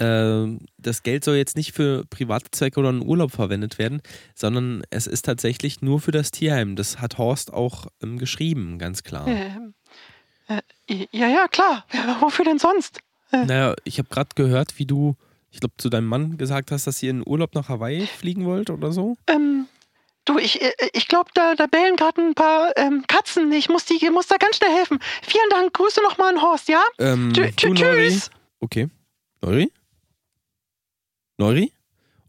[0.00, 4.00] Ähm, das Geld soll jetzt nicht für private Zwecke oder einen Urlaub verwendet werden,
[4.34, 6.74] sondern es ist tatsächlich nur für das Tierheim.
[6.74, 9.28] Das hat Horst auch ähm, geschrieben, ganz klar.
[9.28, 9.74] Ähm,
[10.48, 11.84] äh, ja, ja, klar.
[11.92, 13.00] Ja, wofür denn sonst?
[13.30, 15.16] Naja, ich habe gerade gehört, wie du,
[15.50, 18.70] ich glaube, zu deinem Mann gesagt hast, dass ihr in Urlaub nach Hawaii fliegen wollt
[18.70, 19.16] oder so.
[19.26, 19.66] Ähm,
[20.24, 23.50] du, ich, äh, ich glaube, da, da bellen gerade ein paar ähm, Katzen.
[23.52, 25.00] Ich muss, die, muss da ganz schnell helfen.
[25.22, 25.72] Vielen Dank.
[25.72, 26.82] Grüße nochmal an Horst, ja?
[26.98, 28.08] Ähm, tschü- Neuri?
[28.10, 28.30] tschüss.
[28.60, 28.88] Okay.
[29.42, 29.72] Neuri?
[31.38, 31.72] Neuri?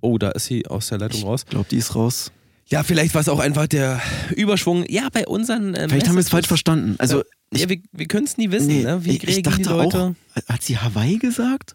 [0.01, 1.43] Oh, da ist sie aus der Leitung raus.
[1.43, 2.32] Ich glaube, die ist raus.
[2.67, 4.01] Ja, vielleicht war es auch einfach der
[4.36, 4.86] Überschwung.
[4.89, 5.75] Ja, bei unseren.
[5.75, 6.95] Ähm, Vielleicht haben wir es falsch verstanden.
[6.97, 7.23] Also,
[7.56, 9.04] Ja, ja wir, wir können es nie wissen, nee, ne?
[9.04, 10.15] Wie ich, dachte die Leute?
[10.38, 11.74] auch, hat sie Hawaii gesagt?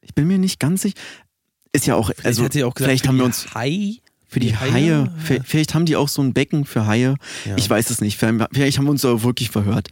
[0.00, 0.96] Ich bin mir nicht ganz sicher.
[1.72, 3.96] Ist ja auch, Vielleicht also, auch gesagt, vielleicht haben wir uns Hai.
[4.28, 7.16] für die, die Haie, Haie, vi- vielleicht haben die auch so ein Becken für Haie.
[7.44, 7.56] Ja.
[7.56, 8.16] Ich weiß es nicht.
[8.18, 9.88] Vielleicht haben wir uns aber wirklich verhört.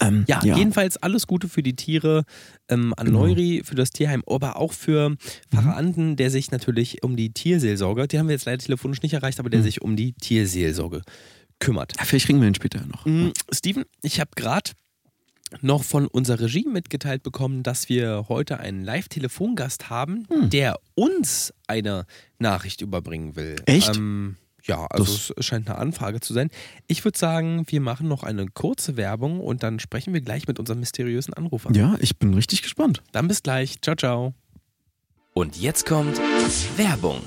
[0.00, 2.24] Ähm, Ja, jedenfalls alles Gute für die Tiere,
[2.68, 3.20] ähm, an Genau.
[3.26, 5.16] Neuri, für das Tierheim, aber auch für
[5.52, 9.12] Pfarrer Anden, der sich natürlich um die Tierseelsorge, die haben wir jetzt leider telefonisch nicht
[9.14, 9.64] erreicht, aber der Mhm.
[9.64, 11.02] sich um die Tierseelsorge
[11.58, 11.94] kümmert.
[11.98, 13.04] Ja, vielleicht kriegen wir ihn später noch.
[13.06, 14.70] Mm, Steven, ich habe gerade
[15.62, 20.50] noch von unserer Regie mitgeteilt bekommen, dass wir heute einen Live-Telefongast haben, Hm.
[20.50, 22.04] der uns eine
[22.38, 23.56] Nachricht überbringen will.
[23.66, 23.96] Echt?
[23.96, 26.50] Ähm, Ja, also es scheint eine Anfrage zu sein.
[26.88, 30.58] Ich würde sagen, wir machen noch eine kurze Werbung und dann sprechen wir gleich mit
[30.58, 31.70] unserem mysteriösen Anrufer.
[31.72, 33.00] Ja, ich bin richtig gespannt.
[33.12, 33.80] Dann bis gleich.
[33.80, 34.34] Ciao, ciao.
[35.34, 36.18] Und jetzt kommt
[36.76, 37.20] Werbung.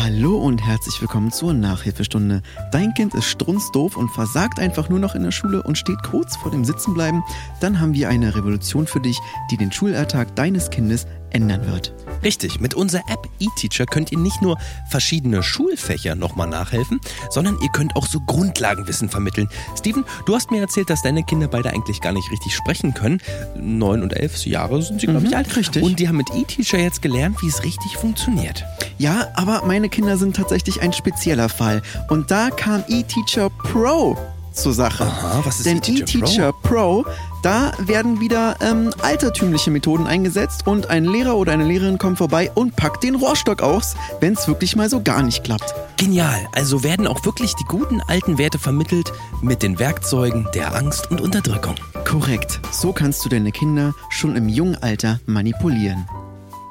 [0.00, 2.40] Hallo und herzlich willkommen zur Nachhilfestunde.
[2.70, 6.36] Dein Kind ist strunzdoof und versagt einfach nur noch in der Schule und steht kurz
[6.36, 7.24] vor dem Sitzenbleiben?
[7.60, 9.18] Dann haben wir eine Revolution für dich,
[9.50, 11.92] die den Schulalltag deines Kindes ändern wird.
[12.22, 14.58] Richtig, mit unserer App eTeacher könnt ihr nicht nur
[14.90, 19.48] verschiedene Schulfächer nochmal nachhelfen, sondern ihr könnt auch so Grundlagenwissen vermitteln.
[19.78, 23.20] Steven, du hast mir erzählt, dass deine Kinder beide eigentlich gar nicht richtig sprechen können.
[23.56, 25.56] Neun und elf Jahre sind sie, glaube ich, Mhm, alt.
[25.56, 25.82] richtig.
[25.82, 28.64] Und die haben mit eTeacher jetzt gelernt, wie es richtig funktioniert.
[28.98, 31.82] Ja, aber meine Kinder sind tatsächlich ein spezieller Fall.
[32.08, 34.16] Und da kam eTeacher Pro
[34.52, 35.04] zur Sache.
[35.04, 37.04] Aha, was ist Denn eTeacher eTeacher Pro?
[37.42, 42.50] Da werden wieder ähm, altertümliche Methoden eingesetzt und ein Lehrer oder eine Lehrerin kommt vorbei
[42.54, 45.74] und packt den Rohrstock aus, wenn es wirklich mal so gar nicht klappt.
[45.96, 51.10] Genial, also werden auch wirklich die guten alten Werte vermittelt mit den Werkzeugen der Angst
[51.10, 51.76] und Unterdrückung.
[52.04, 52.60] Korrekt.
[52.72, 56.06] So kannst du deine Kinder schon im jungen Alter manipulieren.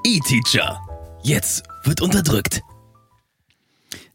[0.05, 0.79] E-Teacher,
[1.23, 2.61] jetzt wird unterdrückt.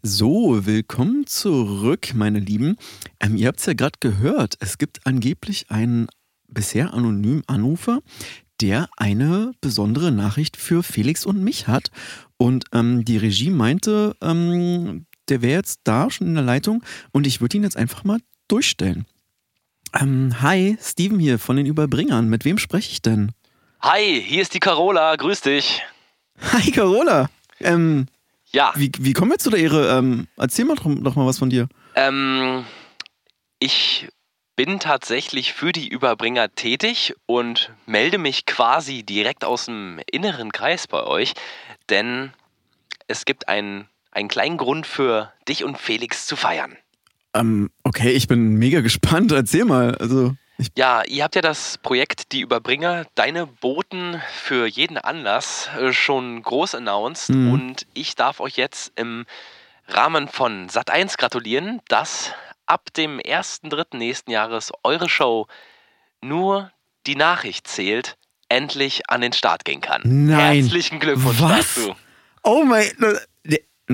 [0.02, 2.76] So, willkommen zurück, meine Lieben.
[3.20, 6.08] Ähm, ihr habt es ja gerade gehört, es gibt angeblich einen
[6.52, 8.00] bisher anonymen Anrufer,
[8.60, 11.90] der eine besondere Nachricht für Felix und mich hat.
[12.36, 17.26] Und ähm, die Regie meinte, ähm, der wäre jetzt da schon in der Leitung und
[17.26, 19.06] ich würde ihn jetzt einfach mal durchstellen.
[19.98, 22.28] Ähm, hi, Steven hier von den Überbringern.
[22.28, 23.32] Mit wem spreche ich denn?
[23.80, 25.82] Hi, hier ist die Carola, grüß dich.
[26.52, 27.28] Hi, Carola.
[27.60, 28.06] Ähm,
[28.52, 29.96] Ja, wie, wie kommen wir zu der Ehre?
[29.98, 31.68] Ähm, erzähl mal doch, doch mal was von dir.
[31.94, 32.64] ähm,
[33.58, 34.08] ich
[34.64, 40.86] bin tatsächlich für die Überbringer tätig und melde mich quasi direkt aus dem inneren Kreis
[40.86, 41.32] bei euch,
[41.90, 42.32] denn
[43.08, 46.76] es gibt einen, einen kleinen Grund für dich und Felix zu feiern.
[47.34, 49.32] Ähm, okay, ich bin mega gespannt.
[49.32, 49.96] Erzähl mal.
[49.96, 50.36] Also,
[50.76, 56.40] Ja, ihr habt ja das Projekt Die Überbringer, deine Boten für jeden Anlass äh, schon
[56.40, 57.52] groß announced Mhm.
[57.52, 59.26] und ich darf euch jetzt im
[59.88, 62.32] Rahmen von Sat1 gratulieren, dass
[62.72, 63.98] ab dem 1.3.
[63.98, 65.46] nächsten Jahres eure Show
[66.22, 66.72] nur
[67.06, 68.16] die Nachricht zählt,
[68.48, 70.00] endlich an den Start gehen kann.
[70.04, 70.62] Nein.
[70.62, 71.74] Herzlichen Glückwunsch Was?
[71.74, 71.94] dazu.
[72.42, 72.90] oh mein.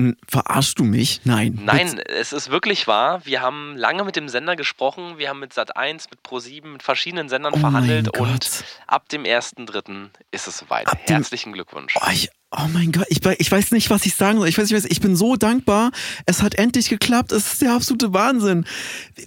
[0.07, 1.21] Äh, Verarschst du mich?
[1.23, 1.59] Nein.
[1.63, 3.25] Nein, es ist wirklich wahr.
[3.25, 5.17] Wir haben lange mit dem Sender gesprochen.
[5.17, 10.09] Wir haben mit Sat1, mit Pro7, mit verschiedenen Sendern Oh verhandelt und ab dem 1.3.
[10.31, 10.87] ist es soweit.
[10.87, 11.95] Ab Herzlichen Glückwunsch.
[11.99, 14.47] Oh, ich, oh mein Gott, ich, ich weiß nicht, was ich sagen soll.
[14.47, 15.91] Ich weiß, ich weiß, ich bin so dankbar.
[16.25, 17.31] Es hat endlich geklappt.
[17.31, 18.65] Es ist der absolute Wahnsinn.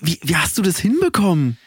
[0.00, 1.58] Wie, wie hast du das hinbekommen?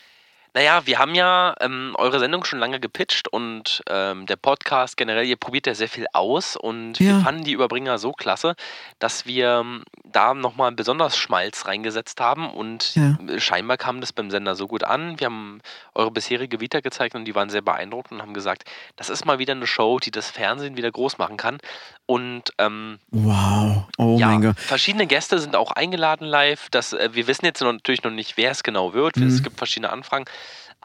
[0.56, 5.26] Naja, wir haben ja ähm, eure Sendung schon lange gepitcht und ähm, der Podcast generell,
[5.26, 7.08] ihr probiert ja sehr viel aus und Ja.
[7.18, 8.56] wir fanden die Überbringer so klasse,
[9.00, 13.18] dass wir ähm, da nochmal besonders Schmalz reingesetzt haben und Ja.
[13.38, 15.20] scheinbar kam das beim Sender so gut an.
[15.20, 15.60] Wir haben
[15.94, 18.63] eure bisherige Vita gezeigt und die waren sehr beeindruckt und haben gesagt,
[18.96, 21.58] das ist mal wieder eine Show, die das Fernsehen wieder groß machen kann.
[22.06, 23.84] Und ähm, Wow.
[23.98, 24.60] Oh ja, mein Gott.
[24.60, 26.70] verschiedene Gäste sind auch eingeladen live.
[26.70, 29.18] Das, äh, wir wissen jetzt natürlich noch nicht, wer es genau wird.
[29.18, 29.28] Mhm.
[29.28, 30.24] Es gibt verschiedene Anfragen.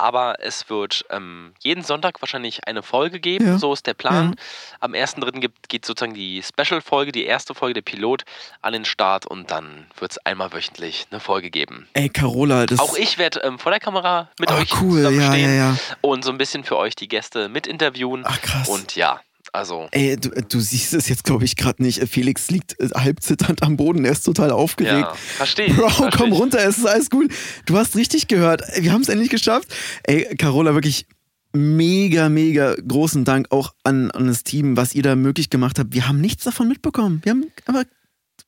[0.01, 3.47] Aber es wird ähm, jeden Sonntag wahrscheinlich eine Folge geben.
[3.47, 3.59] Ja.
[3.59, 4.35] So ist der Plan.
[4.81, 5.41] Am 1.3.
[5.41, 8.25] gibt- geht sozusagen die Special-Folge, die erste Folge, der Pilot,
[8.63, 9.27] an den Start.
[9.27, 11.87] Und dann wird es einmal wöchentlich eine Folge geben.
[11.93, 12.79] Ey, Carola, das.
[12.81, 14.97] Auch ich werde ähm, vor der Kamera mit Oh, euch cool.
[15.03, 15.77] zusammen Ja, ja, ja.
[16.01, 18.25] und so ein bisschen für euch die Gäste mit interviewen.
[18.27, 18.69] Ach, krass.
[18.69, 19.21] Und ja,
[19.53, 22.07] also Ey, du, du siehst es jetzt, glaube ich, gerade nicht.
[22.09, 24.05] Felix liegt äh, halb zitternd am Boden.
[24.05, 25.01] Er ist total aufgeregt.
[25.01, 25.73] ja, verstehe.
[25.75, 27.33] Bro, versteh komm runter, es ist alles gut.
[27.67, 28.63] Du hast richtig gehört.
[28.79, 29.75] Wir haben es endlich geschafft.
[30.05, 31.07] Ey, Carola, wirklich
[31.53, 35.93] mega, mega großen Dank auch an, an das Team, was ihr da möglich gemacht habt.
[35.95, 37.21] Wir haben nichts davon mitbekommen.
[37.25, 37.85] Wir haben aber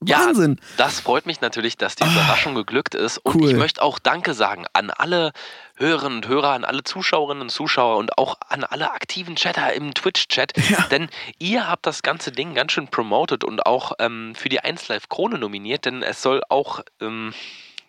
[0.06, 0.60] Ja, Wahnsinn.
[0.76, 3.18] Das freut mich natürlich, dass die Ah, Überraschung geglückt ist.
[3.18, 3.50] Und cool.
[3.50, 5.32] ich möchte auch Danke sagen an alle
[5.76, 9.94] Hörerinnen und Hörer, an alle Zuschauerinnen und Zuschauer und auch an alle aktiven Chatter im
[9.94, 10.52] Twitch-Chat.
[10.70, 10.82] Ja.
[10.90, 14.88] Denn ihr habt das ganze Ding ganz schön promoted und auch ähm, für die 1
[14.88, 16.80] Live Krone nominiert, denn es soll auch.
[17.00, 17.34] Ähm,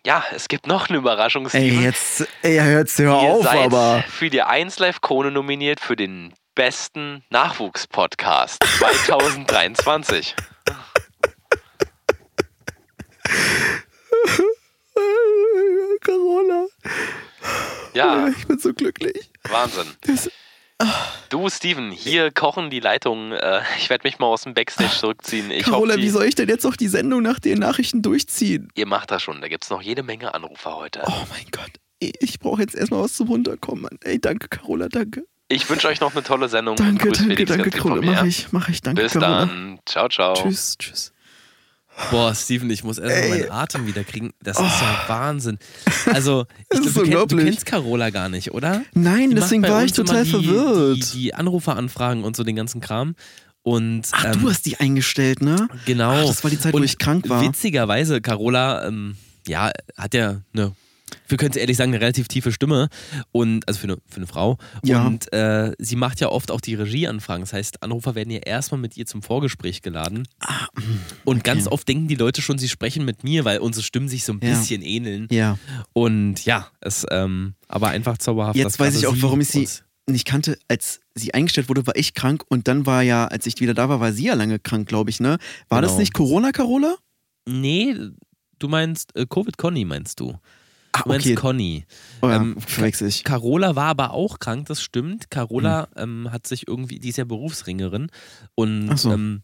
[0.06, 4.04] ja, es gibt noch eine Überraschung, Ey, jetzt, ey, jetzt hör Ihr auf, seid aber.
[4.06, 10.34] für die 1 Live Krone nominiert für den besten Nachwuchspodcast 2023.
[16.04, 16.66] Carola,
[17.94, 19.30] Ja, ich bin so glücklich.
[19.48, 19.86] Wahnsinn.
[20.02, 20.30] Das,
[21.30, 23.32] Du, Steven, hier kochen die Leitungen.
[23.32, 25.50] Äh, ich werde mich mal aus dem Backstage zurückziehen.
[25.50, 28.68] Ich Carola, hoffe, wie soll ich denn jetzt noch die Sendung nach den Nachrichten durchziehen?
[28.74, 29.40] ihr macht das schon.
[29.40, 31.02] Da gibt es noch jede Menge Anrufer heute.
[31.06, 31.70] Oh mein Gott.
[32.00, 33.82] Ich brauche jetzt erstmal was zum Runterkommen.
[33.82, 33.98] Mann.
[34.02, 35.24] Ey, danke, Carola, danke.
[35.48, 36.76] Ich wünsche euch noch eine tolle Sendung.
[36.76, 38.02] Danke, grüßt danke, Felix danke, Carola.
[38.02, 38.82] Mach ich, mach ich.
[38.82, 39.38] Danke, Bis Carola.
[39.46, 39.78] dann.
[39.86, 40.34] Ciao, ciao.
[40.34, 41.13] Tschüss, tschüss.
[42.10, 44.32] Boah, Steven, ich muss erstmal meinen Atem wieder kriegen.
[44.42, 45.58] Das ist ja Wahnsinn.
[46.06, 48.82] Also, ich glaub, du, kenn, du kennst Carola gar nicht, oder?
[48.94, 50.96] Nein, Die deswegen war ich total die, verwirrt.
[50.96, 53.14] Die, die Anruferanfragen und so den ganzen Kram.
[53.62, 55.68] Und Ach, ähm, du hast die eingestellt, ne?
[55.86, 56.10] genau.
[56.10, 57.40] Ach, das war die Zeit, wo Und ich krank war.
[57.40, 60.72] Witzigerweise, Carola, ähm, ja, hat ja eine,
[61.26, 62.88] wir können es ehrlich sagen, eine relativ tiefe Stimme.
[63.32, 64.58] Und, also für eine, für eine Frau.
[64.84, 65.06] Ja.
[65.06, 67.42] Und äh, sie macht ja oft auch die Regieanfragen.
[67.42, 70.28] Das heißt, Anrufer werden ja erstmal mit ihr zum Vorgespräch geladen.
[70.40, 70.66] Ah,
[71.24, 74.24] Und ganz oft denken die Leute schon, sie sprechen mit mir, weil unsere Stimmen sich
[74.24, 74.50] so ein Ja.
[74.58, 75.28] bisschen ähneln.
[75.30, 75.58] Ja.
[75.92, 78.56] Und ja, es, ähm, aber einfach zauberhaft.
[78.56, 79.68] Jetzt weiß ich auch, warum ich sie
[80.06, 80.58] nicht kannte.
[80.68, 83.88] Als sie eingestellt wurde, war ich krank und dann war ja, als ich wieder da
[83.88, 85.38] war, war sie ja lange krank, glaube ich, ne?
[85.70, 86.00] War das Genau.
[86.00, 86.96] nicht Corona, Carola?
[87.48, 87.94] Nee,
[88.58, 90.36] du meinst äh, Covid Conny, meinst du?
[90.96, 91.34] Ah, Du meinst okay.
[91.34, 91.84] Conny.
[92.22, 93.24] Oh, ja, ähm, verwechsel ich.
[93.24, 95.30] Carola war aber auch krank, das stimmt.
[95.30, 96.02] Carola Hm.
[96.26, 98.08] ähm, hat sich irgendwie, die ist ja Berufsringerin
[98.54, 99.12] und Ach so.
[99.12, 99.42] ähm,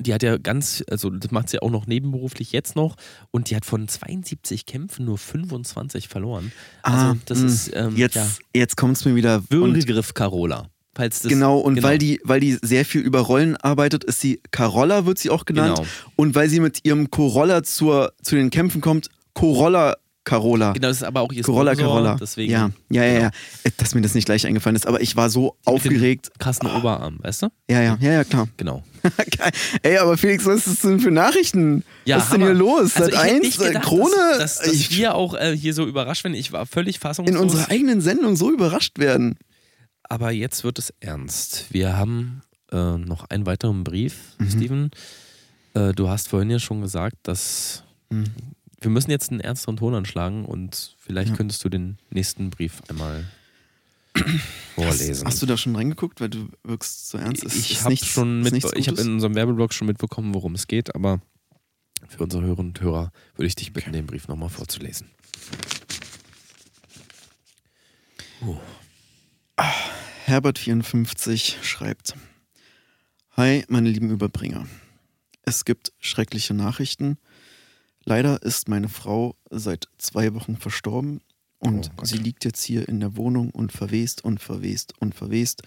[0.00, 2.96] die hat ja ganz, also das macht sie auch noch nebenberuflich jetzt noch
[3.30, 6.50] und die hat von 72 Kämpfen nur 25 verloren.
[6.82, 7.46] Also Ah, das mh.
[7.46, 9.36] ist ähm, Jetzt, ja, jetzt kommt es mir wieder.
[9.36, 10.68] Und, Würgegriff Carola.
[10.94, 15.04] Das, genau, und Weil, die, weil die sehr viel über Rollen arbeitet, ist sie Carolla,
[15.04, 15.76] wird sie auch genannt.
[15.76, 15.88] Genau.
[16.16, 20.72] Und weil sie mit ihrem Corolla zur, zu den Kämpfen kommt, Corolla Carola.
[20.72, 22.16] Genau, das ist aber auch ihr Corolla, Sponsor, Carolla.
[22.20, 23.24] Deswegen ja, ja, ja, genau.
[23.24, 23.30] ja.
[23.64, 26.30] Äh, Dass mir das nicht gleich eingefallen ist, aber ich war so mit aufgeregt.
[26.38, 27.48] krassen Oberarm, weißt du?
[27.70, 28.48] Ja, ja, ja, ja, klar.
[28.58, 28.82] Genau.
[29.38, 29.52] Geil.
[29.82, 31.84] Ey, aber Felix, was ist das denn für Nachrichten?
[32.04, 32.96] Ja, was ist denn hier los?
[32.96, 35.86] Also Seit eins, äh, gedacht, Krone, Dass, dass, dass ich, wir auch äh, hier so
[35.86, 36.34] überrascht werden.
[36.34, 37.34] Ich war völlig fassungslos.
[37.36, 39.38] in unserer eigenen Sendung so überrascht werden.
[40.08, 41.66] Aber jetzt wird es ernst.
[41.70, 44.50] Wir haben äh, noch einen weiteren Brief, Mhm.
[44.50, 44.90] Steven.
[45.74, 48.24] Äh, du hast vorhin ja schon gesagt, dass Mhm.
[48.80, 51.36] Wir müssen jetzt einen ernsteren Ton anschlagen und vielleicht Ja.
[51.36, 53.24] könntest du den nächsten Brief einmal
[54.16, 54.24] Hast,
[54.74, 55.26] vorlesen.
[55.26, 57.44] hast du da schon reingeguckt, weil du wirkst so ernst?
[57.44, 60.94] Ist- ich habe schon mit, ich habe in unserem Werbeblog schon mitbekommen, worum es geht,
[60.94, 61.20] aber
[62.08, 65.08] für unsere Hörerinnen und Hörer würde ich dich bitten, den Brief nochmal vorzulesen.
[70.26, 72.14] Herbert54 schreibt:
[73.36, 74.66] Hi, meine lieben Überbringer.
[75.42, 77.18] Es gibt schreckliche Nachrichten.
[78.08, 81.20] Leider ist meine Frau seit zwei Wochen verstorben
[81.58, 85.62] und Oh sie liegt jetzt hier in der Wohnung und verwest und verwest und verwest.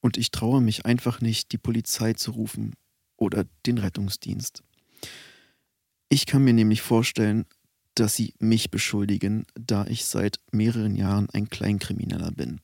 [0.00, 2.74] Und ich traue mich einfach nicht, die Polizei zu rufen
[3.16, 4.62] oder den Rettungsdienst.
[6.08, 7.44] Ich kann mir nämlich vorstellen,
[7.96, 12.60] dass sie mich beschuldigen, da ich seit mehreren Jahren ein Kleinkrimineller bin.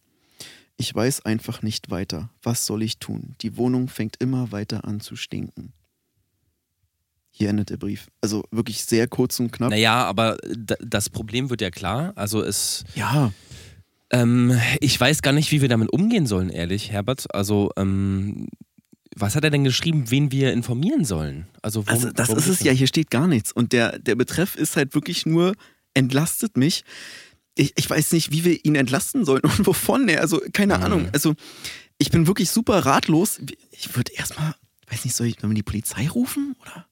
[0.77, 2.31] Ich weiß einfach nicht weiter.
[2.43, 3.35] Was soll ich tun?
[3.41, 5.73] Die Wohnung fängt immer weiter an zu stinken.
[7.38, 8.07] Hier endet der Brief.
[8.22, 9.68] Also wirklich sehr kurz und knapp.
[9.70, 10.38] Naja, aber
[10.81, 12.12] das Problem wird ja klar.
[12.16, 13.31] Also es Ja,
[14.11, 17.27] Ähm, ich weiß gar nicht, wie wir damit umgehen sollen, ehrlich, Herbert.
[17.35, 18.46] Also, ähm,
[19.16, 21.46] was hat er denn geschrieben, wen wir informieren sollen?
[21.61, 22.72] Also, worum, also das ist es ja.
[22.72, 23.53] Hier steht gar nichts.
[23.53, 25.55] Und der, der Betreff ist halt wirklich nur
[25.94, 26.85] entlastet mich.
[27.55, 30.09] Ich, ich weiß nicht, wie wir ihn entlasten sollen und wovon.
[30.11, 30.85] Also keine Mhm.
[30.85, 31.09] Ahnung.
[31.12, 31.35] Also
[31.99, 33.40] ich bin wirklich super ratlos.
[33.72, 34.55] Ich würde erstmal,
[34.90, 36.55] weiß nicht, soll ich wir die Polizei rufen?
[36.62, 36.87] Oder?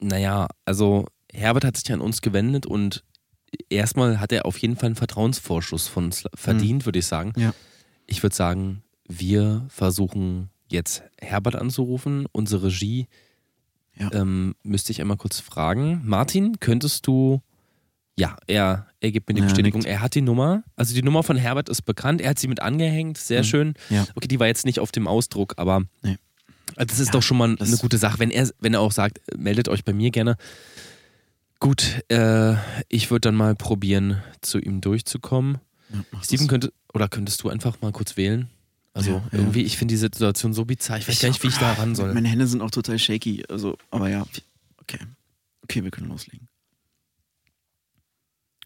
[0.00, 3.04] Naja, also, Herbert hat sich an uns gewendet und
[3.68, 7.32] erstmal hat er auf jeden Fall einen Vertrauensvorschuss von uns verdient, würde ich sagen.
[7.36, 7.52] Ja.
[8.06, 12.26] Ich würde sagen, wir versuchen jetzt Herbert anzurufen.
[12.32, 13.06] Unsere Regie
[13.96, 14.10] Ja.
[14.12, 16.00] ähm, müsste ich einmal kurz fragen.
[16.04, 17.42] Martin, könntest du.
[18.16, 19.80] Ja, er, er gibt mir die Ja, Bestätigung.
[19.80, 19.90] nickt.
[19.90, 20.62] Er hat die Nummer.
[20.76, 22.20] Also die Nummer von Herbert ist bekannt.
[22.20, 23.18] Er hat sie mit angehängt.
[23.18, 23.44] Sehr Mhm.
[23.46, 23.74] schön.
[23.88, 24.06] Ja.
[24.14, 26.16] Okay, die war jetzt nicht auf dem Ausdruck, aber Nee.
[26.76, 28.18] Also das ist Ja, doch schon mal eine gute Sache.
[28.18, 30.36] Wenn er, wenn er auch sagt, meldet euch bei mir gerne.
[31.58, 32.54] Gut, äh,
[32.88, 35.58] ich würde dann mal probieren, zu ihm durchzukommen.
[35.92, 38.48] Ja, Steven, könnte, oder könntest du einfach mal kurz wählen?
[38.94, 39.38] Also Ja, ja.
[39.38, 40.98] irgendwie, ich finde die Situation so bizarr.
[40.98, 42.14] Ich weiß gar nicht, wie ich da ran soll.
[42.14, 43.44] Meine Hände sind auch total shaky.
[43.48, 44.22] Also, aber ja,
[44.80, 44.98] okay.
[45.62, 46.48] Okay, wir können loslegen.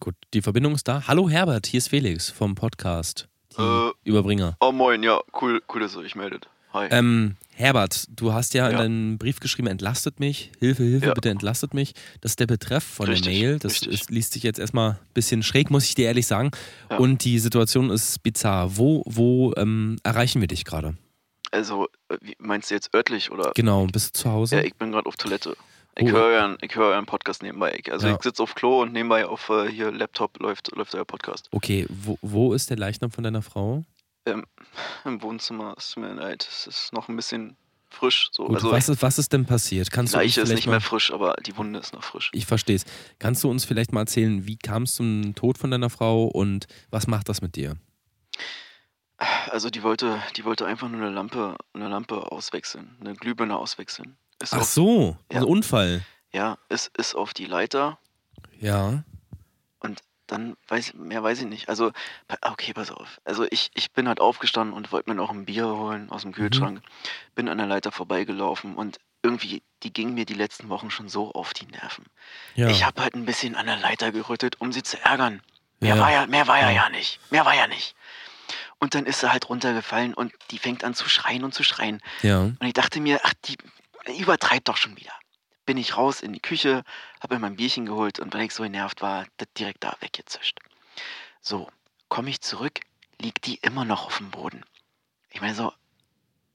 [0.00, 1.06] Gut, die Verbindung ist da.
[1.06, 3.28] Hallo Herbert, hier ist Felix vom Podcast.
[3.56, 3.90] Die Äh.
[4.04, 4.56] Überbringer.
[4.60, 6.48] Oh moin, ja, cool, cool, dass ihr euch meldet.
[6.74, 6.88] Hi.
[6.90, 8.78] Ähm, Herbert, du hast ja, in Ja.
[8.78, 10.50] deinem Brief geschrieben, entlastet mich.
[10.58, 11.14] Hilfe, Hilfe, Ja.
[11.14, 11.94] bitte entlastet mich.
[12.20, 13.58] Das ist der Betreff von Richtig, der Mail.
[13.60, 16.50] Das ist, liest sich jetzt erstmal ein bisschen schräg, muss ich dir ehrlich sagen.
[16.90, 16.96] Ja.
[16.98, 18.76] Und die Situation ist bizarr.
[18.76, 20.96] Wo, wo ähm, erreichen wir dich gerade?
[21.52, 23.52] Also, äh, meinst du jetzt örtlich oder?
[23.54, 24.56] Genau, bist du zu Hause?
[24.56, 25.56] Ja, ich bin gerade auf Toilette.
[25.96, 26.10] Ich Oh.
[26.10, 27.78] höre euren, höre euren Podcast nebenbei.
[27.78, 28.16] Ich, also Ja.
[28.16, 31.48] ich sitze auf Klo und nebenbei auf äh, hier Laptop läuft, läuft euer Podcast.
[31.52, 33.84] okay, wo, wo ist der Leichnam von deiner Frau?
[35.04, 36.46] Im Wohnzimmer ist mir leid.
[36.50, 37.56] Es ist noch ein bisschen
[37.90, 38.28] frisch.
[38.32, 38.46] So.
[38.46, 39.86] Gut, also was, ist, was ist denn passiert?
[39.88, 42.30] die Kannst Leiche ist nicht mehr frisch, aber die Wunde ist noch frisch.
[42.32, 42.84] Ich verstehe es.
[43.18, 46.66] Kannst du uns vielleicht mal erzählen, wie kam es zum Tod von deiner Frau und
[46.90, 47.76] was macht das mit dir?
[49.50, 54.16] Also die wollte, die wollte einfach nur eine Lampe, eine Lampe auswechseln, eine Glühbirne auswechseln.
[54.42, 55.38] Ist Ach auch- so, Ja.
[55.38, 56.04] ein Unfall.
[56.32, 57.98] ja, ist, ist auf die Leiter
[58.58, 59.04] Ja.
[59.78, 61.68] und dann weiß mehr weiß ich nicht.
[61.68, 61.92] Also,
[62.42, 63.20] okay, pass auf.
[63.24, 66.32] Also ich, ich bin halt aufgestanden und wollte mir noch ein Bier holen aus dem
[66.32, 66.80] Kühlschrank.
[67.34, 71.32] Bin an der Leiter vorbeigelaufen und irgendwie, die ging mir die letzten Wochen schon so
[71.32, 72.04] auf die Nerven.
[72.54, 72.68] Ja.
[72.68, 75.40] Ich habe halt ein bisschen an der Leiter gerüttelt, um sie zu ärgern.
[75.80, 76.84] Mehr Ja, war ja, mehr war ja, Ja.
[76.84, 77.20] ja nicht.
[77.30, 77.94] Mehr war ja nicht.
[78.78, 82.02] Und dann ist sie halt runtergefallen und die fängt an zu schreien und zu schreien.
[82.22, 82.40] ja.
[82.40, 83.56] Und ich dachte mir, ach, die
[84.18, 85.12] übertreibt doch schon wieder.
[85.66, 86.84] Bin ich raus in die Küche,
[87.20, 90.58] habe mir mein Bierchen geholt und weil ich so genervt war, das direkt da weggezischt.
[91.40, 91.68] So,
[92.08, 92.80] komme ich zurück,
[93.20, 94.64] liegt die immer noch auf dem Boden.
[95.30, 95.72] Ich meine so,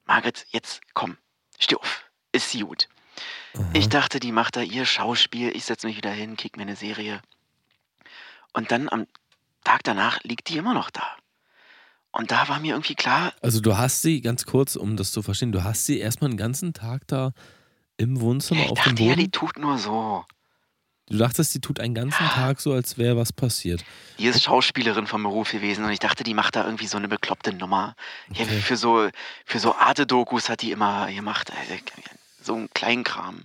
[0.06, 1.16] Margret, jetzt komm,
[1.58, 2.88] steh auf, ist sie gut.
[3.72, 6.76] Ich dachte, die macht da ihr Schauspiel, ich setze mich wieder hin, kick mir eine
[6.76, 7.20] Serie.
[8.52, 9.06] Und dann am
[9.64, 11.04] Tag danach liegt die immer noch da.
[12.12, 15.22] Und da war mir irgendwie klar, Also du hast sie, ganz kurz, um das zu
[15.22, 17.32] verstehen, du hast sie erstmal einen ganzen Tag da
[18.00, 19.20] im Wohnzimmer ich auf dem dachte ja, Boden.
[19.20, 20.24] die tut nur so.
[21.08, 23.84] du dachtest, die tut einen ganzen Tag so, als wäre was passiert.
[24.18, 27.08] Die ist Schauspielerin vom Beruf gewesen und ich dachte, die macht da irgendwie so eine
[27.08, 27.94] bekloppte Nummer.
[28.32, 28.60] Ja, Okay.
[28.60, 29.08] für so,
[29.44, 31.50] für so Arte-Dokus hat die immer gemacht.
[31.50, 31.78] äh,
[32.42, 33.42] So einen kleinen Kram.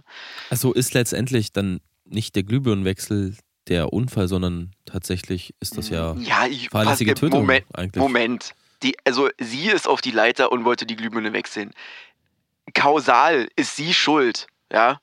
[0.50, 3.36] Also ist letztendlich dann nicht der Glühbirnenwechsel
[3.68, 8.00] der Unfall, sondern tatsächlich ist das ja Ja, ich, fahrlässige pass- Tötung Moment, eigentlich.
[8.02, 8.54] Moment.
[8.84, 11.72] Die, also sie ist auf die Leiter und wollte die Glühbirne wechseln.
[12.74, 15.00] Kausal ist sie schuld, ja.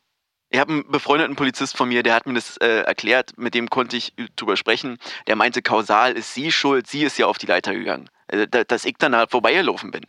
[0.50, 3.70] Ich habe einen befreundeten Polizist von mir, der hat mir das äh, erklärt, mit dem
[3.70, 4.98] konnte ich drüber sprechen.
[5.26, 8.10] Der meinte, kausal ist sie schuld, sie ist ja auf die Leiter gegangen.
[8.28, 10.02] Also, da, dass ich dann da vorbeigelaufen bin.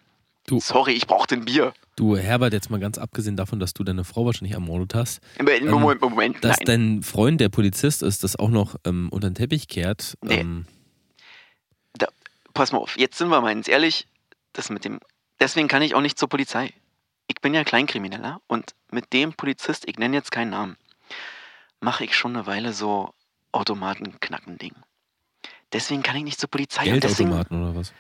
[0.45, 1.73] Du- Sorry, ich brauchte ein Bier.
[1.95, 5.65] Du, Herbert, jetzt mal ganz abgesehen davon, dass du deine Frau wahrscheinlich ermordet hast, Moment,
[5.69, 6.65] Moment, Moment Ähm, dass nein.
[6.65, 10.15] dein Freund, der Polizist ist, das auch noch ähm, unter den Teppich kehrt.
[10.21, 10.39] Nee.
[10.41, 10.65] Ähm,
[12.53, 14.05] Pass mal auf, jetzt sind wir mal ehrlich,
[14.51, 14.99] das mit dem.
[15.39, 16.71] Deswegen kann ich auch nicht zur Polizei.
[17.27, 20.77] Ich bin ja Kleinkrimineller und mit dem Polizist, ich nenne jetzt keinen Namen,
[21.79, 23.13] mache ich schon eine Weile so
[23.51, 24.75] Automatenknacken-Ding.
[25.71, 26.85] Deswegen kann ich nicht zur Polizei.
[26.85, 27.93] Geldautomaten oder was?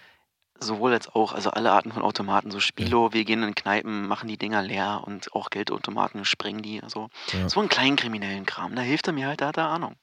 [0.63, 4.27] sowohl als auch, also alle Arten von Automaten, so Spilo, wir gehen in Kneipen, machen
[4.27, 7.49] die Dinger leer und auch Geldautomaten, sprengen die, also Ja.
[7.49, 8.75] so einen kleinen kriminellen Kram.
[8.75, 9.95] Da hilft er mir halt, da hat er Ahnung.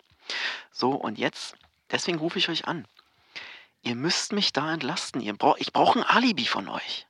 [0.71, 1.57] So, und jetzt,
[1.91, 2.87] deswegen rufe ich euch an.
[3.83, 5.21] Ihr müsst mich da entlasten.
[5.21, 7.07] Ihr brauch, ich brauche ein Alibi von euch.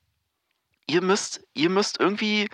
[0.86, 2.48] Ihr müsst, ihr müsst irgendwie,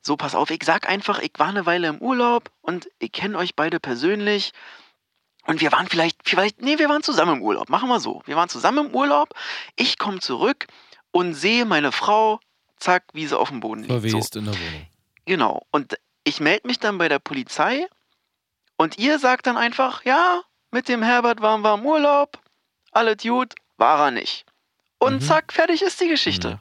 [0.00, 3.38] so pass auf, ich sag einfach, ich war eine Weile im Urlaub und ich kenne
[3.38, 4.52] euch beide persönlich.
[5.46, 7.68] Und wir waren vielleicht, vielleicht, nee, wir waren zusammen im Urlaub.
[7.68, 8.22] Machen wir so.
[8.26, 9.32] Wir waren zusammen im Urlaub.
[9.76, 10.66] Ich komme zurück
[11.12, 12.40] und sehe meine Frau,
[12.78, 13.92] zack, wie sie auf dem Boden liegt.
[13.92, 14.00] So.
[14.10, 14.86] Verwest in der Wohnung.
[15.24, 15.66] Genau.
[15.70, 17.86] Und ich melde mich dann bei der Polizei
[18.76, 22.38] und ihr sagt dann einfach, ja, mit dem Herbert waren wir im Urlaub,
[22.90, 24.44] alles gut, war er nicht.
[24.98, 25.20] Und Mhm.
[25.20, 26.60] zack, fertig ist die Geschichte.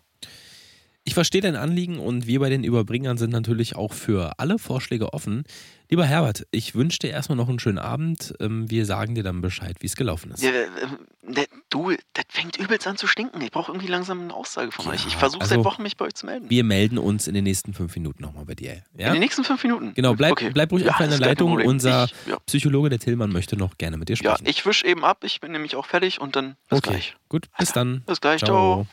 [1.07, 5.13] Ich verstehe dein Anliegen und wir bei den Überbringern sind natürlich auch für alle Vorschläge
[5.13, 5.43] offen.
[5.87, 8.33] Lieber Herbert, ich wünsche dir erstmal noch einen schönen Abend.
[8.39, 10.41] Ähm, Wir sagen dir dann Bescheid, wie es gelaufen ist.
[10.41, 13.39] Ja, äh, äh, du, das fängt übelst an zu stinken.
[13.41, 15.05] Ich brauche irgendwie langsam eine Aussage von Ja, euch.
[15.05, 16.49] Ich versuche also- seit Wochen, mich bei euch zu melden.
[16.49, 18.81] Wir melden uns in den nächsten fünf Minuten nochmal bei dir.
[18.95, 19.11] In Ja?
[19.11, 19.93] den nächsten fünf Minuten.
[19.93, 20.49] Genau, bleib, Okay.
[20.51, 21.51] bleib ruhig Ja, in gar kein Leitung.
[21.61, 24.47] Unser Ich, ja, Psychologe, der Tillmann, möchte noch gerne mit dir ja, sprechen.
[24.49, 25.19] ich wisch eben ab.
[25.23, 27.15] Ich bin nämlich auch fertig und dann bis okay, gleich.
[27.29, 28.01] gut, bis dann.
[28.07, 28.87] Bis gleich, ciao.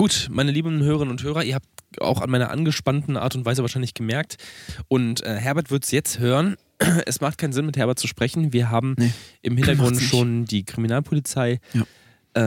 [0.00, 1.68] Gut, meine lieben Hörerinnen und Hörer, ihr habt
[2.00, 4.38] auch an meiner angespannten Art und Weise wahrscheinlich gemerkt.
[4.88, 6.56] Und äh, Herbert wird es jetzt hören.
[7.04, 8.54] Es macht keinen Sinn, mit Herbert zu sprechen.
[8.54, 11.60] Wir haben Nee, im Hintergrund schon die Kriminalpolizei
[12.32, 12.40] äh,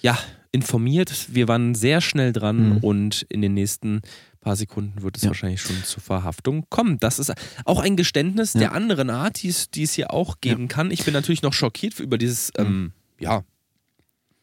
[0.00, 0.18] ja,
[0.50, 1.26] informiert.
[1.32, 2.76] Wir waren sehr schnell dran Mhm.
[2.78, 4.00] und in den nächsten
[4.40, 5.28] paar Sekunden wird es Ja.
[5.28, 6.98] wahrscheinlich schon zur Verhaftung kommen.
[6.98, 7.32] Das ist
[7.64, 8.58] auch ein Geständnis Ja.
[8.60, 10.90] der anderen Art, die es, die es hier auch geben kann.
[10.90, 12.64] Ich bin natürlich noch schockiert über dieses, Mhm.
[12.66, 13.44] ähm, ja,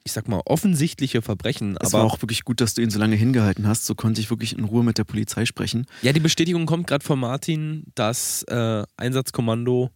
[0.05, 1.77] ich sag mal, offensichtliche Verbrechen.
[1.79, 3.85] Es aber war auch wirklich gut, dass du ihn so lange hingehalten hast.
[3.85, 5.85] So konnte ich wirklich in Ruhe mit der Polizei sprechen.
[6.01, 9.91] Ja, die Bestätigung kommt gerade von Martin, dass äh, Einsatzkommando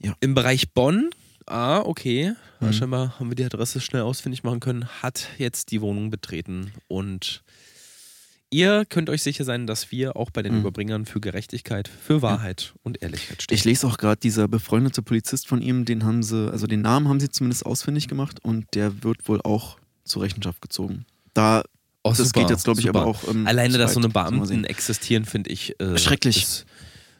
[0.00, 0.14] Ja.
[0.20, 1.10] im Bereich Bonn,
[1.46, 2.72] ah, okay, Mhm.
[2.72, 6.72] scheinbar haben wir die Adresse schnell ausfindig machen können, hat jetzt die Wohnung betreten.
[6.88, 7.42] Und
[8.50, 10.60] ihr könnt euch sicher sein, dass wir auch bei den Mhm.
[10.60, 13.54] Überbringern für Gerechtigkeit, für Wahrheit und Ehrlichkeit stehen.
[13.54, 17.08] Ich lese auch gerade, dieser befreundete Polizist von ihm, den haben sie, also den Namen
[17.08, 21.04] haben sie zumindest ausfindig gemacht und der wird wohl auch zur Rechenschaft gezogen.
[21.34, 21.62] Da,
[22.04, 23.00] Oh, das super, geht jetzt, glaube ich, super.
[23.00, 23.28] aber auch.
[23.28, 25.78] Ähm, Alleine, dass so eine Beamten existieren, finde ich.
[25.80, 26.64] Äh, Schrecklich.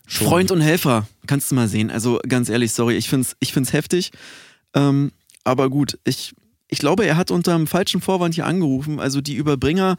[0.06, 1.90] Freund und Helfer, kannst du mal sehen.
[1.90, 4.12] Also ganz ehrlich, sorry, ich finde es ich find's heftig.
[4.74, 5.12] Ähm,
[5.44, 6.32] aber gut, ich,
[6.68, 9.00] ich glaube, er hat unter einem falschen Vorwand hier angerufen.
[9.00, 9.96] Also die Überbringer,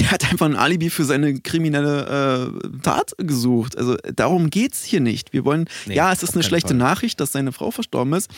[0.00, 3.76] der hat einfach ein Alibi für seine kriminelle äh, Tat gesucht.
[3.78, 5.32] Also darum geht's hier nicht.
[5.32, 6.76] Wir wollen, Nee, ja, es ist eine schlechte Fall.
[6.78, 8.30] Nachricht, dass seine Frau verstorben ist.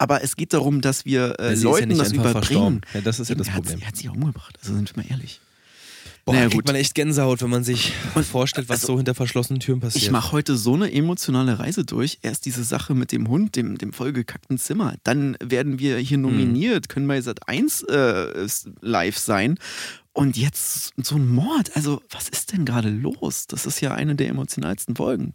[0.00, 2.82] Aber es geht darum, dass wir äh, ja Leuten nicht das überbringen.
[2.94, 3.80] Ja, das ist ja das er hat- Problem.
[3.80, 5.40] Er hat sich auch umgebracht, also sind wir mal ehrlich.
[6.24, 6.66] Boah, Naja, da kriegt gut.
[6.68, 7.92] man echt Gänsehaut, wenn man sich
[8.30, 10.04] vorstellt, was also, so hinter verschlossenen Türen passiert.
[10.04, 12.18] Ich mache heute so eine emotionale Reise durch.
[12.22, 14.94] Erst diese Sache mit dem Hund, dem, dem vollgekackten Zimmer.
[15.04, 18.46] Dann werden wir hier nominiert, können bei Sat 1 äh,
[18.82, 19.58] live sein.
[20.18, 21.76] Und jetzt so ein Mord.
[21.76, 23.46] Also, was ist denn gerade los?
[23.46, 25.32] Das ist ja eine der emotionalsten Folgen.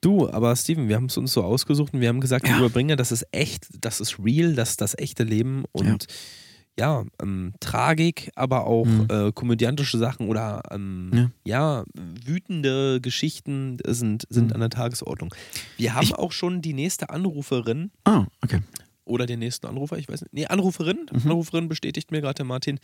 [0.00, 2.58] Du, aber Steven, wir haben es uns so ausgesucht und wir haben gesagt, Ja.
[2.58, 6.06] Überbringer, das ist echt, das ist real, das ist das echte Leben und
[6.78, 9.06] ja, ähm, Tragik, aber auch Mhm.
[9.10, 11.84] äh, komödiantische Sachen oder ähm, ja.
[12.24, 14.52] wütende Geschichten sind, sind Mhm.
[14.54, 15.34] an der Tagesordnung.
[15.76, 18.60] Wir haben Ich- auch schon die nächste Anruferin Ah, okay.
[19.04, 20.32] Oder den nächsten Anrufer, ich weiß nicht.
[20.32, 21.06] Nee, Anruferin.
[21.10, 21.30] Mhm.
[21.30, 22.78] Anruferin bestätigt mir gerade Martin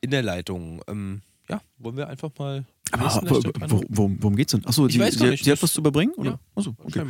[0.00, 0.82] in der Leitung.
[0.88, 2.64] Ähm, ja, wollen wir einfach mal.
[2.92, 4.64] Aber wo, wo, worum, worum geht's denn?
[4.66, 6.12] Achso, die, sie, nicht, sie hat was zu überbringen?
[6.16, 6.30] Oder?
[6.30, 6.38] Ja.
[6.54, 7.04] Achso, okay.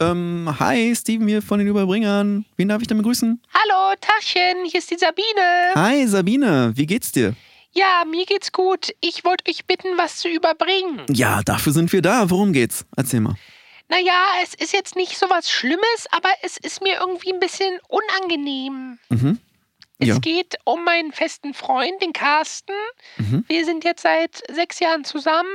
[0.00, 2.44] Ähm, hi, Steven hier von den Überbringern.
[2.56, 3.40] Wen darf ich denn begrüßen?
[3.52, 5.74] Hallo, Tachchen, hier ist die Sabine.
[5.74, 6.72] Hi, Sabine.
[6.76, 7.34] Wie geht's dir?
[7.72, 8.94] Ja, mir geht's gut.
[9.00, 11.02] Ich wollte euch bitten, was zu überbringen.
[11.10, 12.30] Ja, dafür sind wir da.
[12.30, 12.86] Worum geht's?
[12.96, 13.34] Erzähl mal.
[13.88, 17.80] Naja, es ist jetzt nicht so was Schlimmes, aber es ist mir irgendwie ein bisschen
[17.88, 18.98] unangenehm.
[19.08, 19.40] Mhm.
[19.98, 20.18] Es Ja.
[20.18, 22.74] geht um meinen festen Freund, den Carsten.
[23.16, 23.44] Mhm.
[23.48, 25.50] Wir sind jetzt seit sechs Jahren zusammen.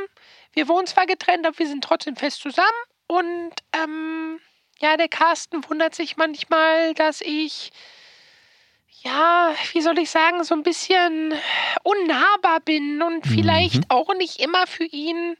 [0.51, 2.67] Wir wohnen zwar getrennt, aber wir sind trotzdem fest zusammen.
[3.07, 4.39] Und ähm,
[4.79, 7.71] ja, der Carsten wundert sich manchmal, dass ich,
[9.03, 11.33] ja, wie soll ich sagen, so ein bisschen
[11.83, 13.85] unnahbar bin und vielleicht Mhm.
[13.89, 15.37] auch nicht immer für ihn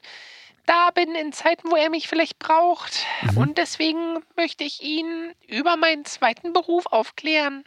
[0.66, 3.04] da bin in Zeiten, wo er mich vielleicht braucht.
[3.32, 3.38] Mhm.
[3.38, 7.64] Und deswegen möchte ich ihn über meinen zweiten Beruf aufklären.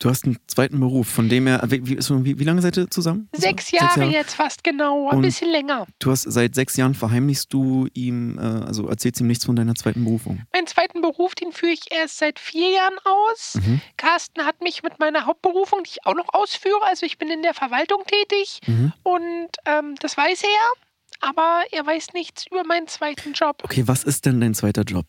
[0.00, 1.62] Du hast einen zweiten Beruf, von dem er.
[1.70, 3.28] Wie, wie, wie, lange seid ihr zusammen?
[3.32, 5.86] Sechs Jahre, jetzt fast genau, ein Und- bisschen länger.
[6.00, 9.74] Du hast seit sechs Jahren verheimlichst du ihm, äh, also erzählst ihm nichts von deiner
[9.76, 10.42] zweiten Berufung.
[10.52, 13.54] Meinen zweiten Beruf, den führe ich erst seit vier Jahren aus.
[13.54, 13.80] Mhm.
[13.96, 17.42] Carsten hat mich mit meiner Hauptberufung, die ich auch noch ausführe, also ich bin in
[17.42, 18.92] der Verwaltung tätig Mhm.
[19.04, 20.83] und ähm, das weiß er,
[21.24, 23.62] aber er weiß nichts über meinen zweiten Job.
[23.64, 25.06] Okay, was ist denn dein zweiter Job?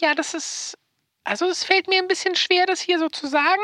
[0.00, 0.78] Ja, das ist,
[1.24, 3.62] also es fällt mir ein bisschen schwer, das hier so zu sagen.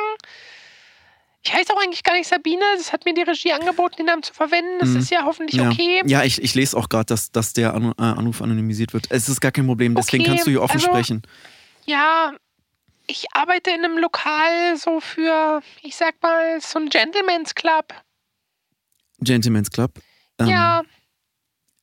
[1.45, 4.23] Ich heiße auch eigentlich gar nicht Sabine, das hat mir die Regie angeboten, den Namen
[4.23, 4.79] zu verwenden.
[4.79, 4.97] Das Mhm.
[4.99, 6.03] ist ja hoffentlich ja, okay.
[6.07, 9.07] ja ich, ich lese auch gerade, dass, dass der Anu äh, Anruf anonymisiert wird.
[9.11, 11.23] Es ist gar kein Problem, deswegen Okay, kannst du hier offen also- sprechen.
[11.85, 12.33] Ja,
[13.09, 17.93] ich arbeite in einem Lokal so für, ich sag mal, so ein Gentleman's Club.
[19.21, 19.99] Gentleman's Club.
[20.39, 20.83] Ähm, ja,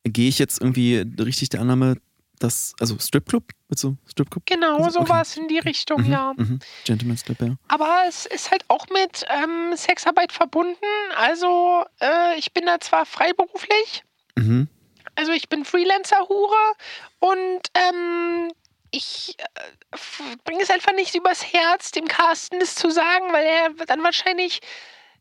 [0.04, 1.96] Gehe ich jetzt irgendwie richtig der Annahme,
[2.38, 3.44] dass, also Stripclub?
[3.68, 4.44] Du Stripclub?
[4.46, 5.08] genau, also, okay.
[5.08, 6.32] sowas in die Richtung, Mhm, ja.
[6.36, 6.58] Mhm.
[6.84, 7.54] Gentleman's Club, ja.
[7.68, 10.76] Aber es ist halt auch mit ähm, Sexarbeit verbunden.
[11.16, 14.02] Also äh, ich bin da zwar freiberuflich,
[14.36, 14.68] Mhm.
[15.16, 16.72] also ich bin Freelancer-Hure
[17.20, 18.50] und ähm,
[18.90, 19.96] ich äh,
[20.44, 24.60] bringe es einfach nicht übers Herz, dem Carsten das zu sagen, weil er dann wahrscheinlich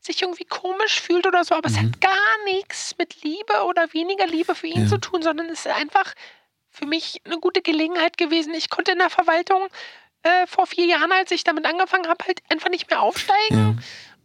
[0.02, 1.56] sich irgendwie komisch fühlt oder so.
[1.56, 1.88] Aber es Mhm.
[1.94, 4.88] hat gar nichts mit Liebe oder weniger Liebe für ihn Ja.
[4.88, 6.14] zu tun, sondern es ist einfach
[6.70, 8.54] für mich eine gute Gelegenheit gewesen.
[8.54, 9.68] Ich konnte in der Verwaltung
[10.24, 13.58] äh, vor vier Jahren, als ich damit angefangen habe, halt einfach nicht mehr aufsteigen.
[13.58, 13.76] ja.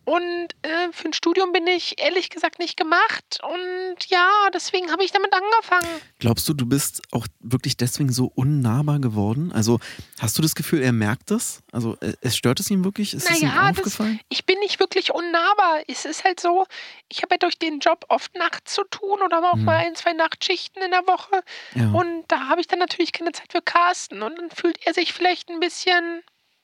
[0.05, 3.38] Und äh, für ein Studium bin ich ehrlich gesagt nicht gemacht.
[3.42, 5.88] Und ja, deswegen habe ich damit angefangen.
[6.18, 9.50] Glaubst du, du bist auch wirklich deswegen so unnahbar geworden?
[9.52, 9.80] Also
[10.20, 11.62] hast du das Gefühl, er merkt das?
[11.72, 13.14] Also äh, es stört es ihm wirklich?
[13.14, 14.20] Ist es ihm Naja, das- aufgefallen?
[14.28, 15.82] Ich bin nicht wirklich unnahbar.
[15.88, 16.66] Es ist halt so,
[17.09, 19.64] ich habe ja durch den Job oft nachts zu tun oder auch Mhm.
[19.64, 21.42] mal ein, zwei Nachtschichten in der Woche.
[21.74, 21.90] Ja.
[21.92, 24.22] Und da habe ich dann natürlich keine Zeit für Carsten.
[24.22, 26.22] Und dann fühlt er sich vielleicht ein bisschen,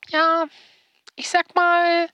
[0.08, 0.44] ja,
[1.16, 2.08] ich sag mal,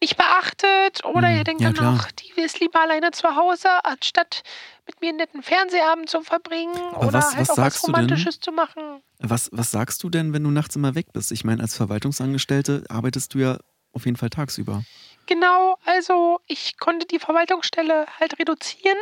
[0.00, 1.04] nicht beachtet.
[1.04, 1.36] Oder Mhm.
[1.36, 1.92] er denkt Ja, dann klar.
[1.92, 4.42] noch, die ist lieber alleine zu Hause, anstatt
[4.86, 6.76] mit mir einen netten Fernsehabend zu verbringen.
[6.92, 7.82] Aber oder was- halt was auch was?
[7.86, 9.02] Romantisches zu machen.
[9.18, 11.30] Was, was sagst du denn, wenn du nachts immer weg bist?
[11.32, 13.58] Ich meine, als Verwaltungsangestellte arbeitest du ja
[13.92, 14.82] auf jeden Fall tagsüber.
[15.26, 18.96] Genau, also ich konnte die Verwaltungsstelle halt reduzieren.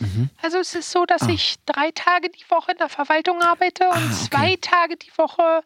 [0.00, 0.28] Mhm.
[0.42, 1.28] Also es ist so, dass Ah.
[1.30, 4.28] ich drei Tage die Woche in der Verwaltung arbeite und Ah, okay.
[4.30, 5.62] zwei Tage die Woche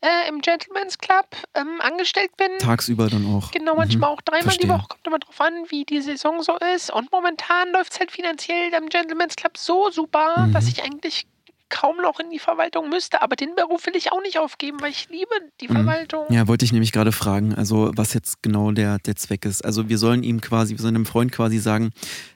[0.00, 2.48] äh, im Gentleman's Club ähm, angestellt bin.
[2.58, 3.50] Tagsüber dann auch.
[3.52, 3.78] Genau, Mhm.
[3.78, 4.66] manchmal auch dreimal Verstehe.
[4.66, 4.86] die Woche.
[4.88, 6.92] Kommt immer drauf an, wie die Saison so ist.
[6.92, 10.52] Und momentan läuft es halt finanziell im Gentleman's Club so super, Mhm.
[10.54, 11.26] dass ich eigentlich
[11.68, 13.22] kaum noch in die Verwaltung müsste.
[13.22, 15.30] Aber den Beruf will ich auch nicht aufgeben, weil ich liebe
[15.60, 15.72] die Mhm.
[15.76, 16.26] Verwaltung.
[16.30, 19.64] Ja, wollte ich nämlich gerade fragen, also was jetzt genau der, der Zweck ist.
[19.64, 21.92] Also wir sollen ihm quasi, wir sollen dem Freund quasi sagen,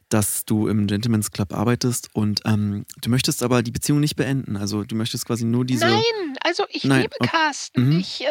[0.09, 4.57] dass du im Gentleman's Club arbeitest und ähm, du möchtest aber die Beziehung nicht beenden.
[4.57, 5.87] Also du möchtest quasi nur diese...
[5.87, 6.03] Nein,
[6.45, 7.17] also ich Nein, liebe.
[7.27, 7.95] Carsten.
[7.95, 7.99] Mhm.
[8.01, 8.27] Ich äh,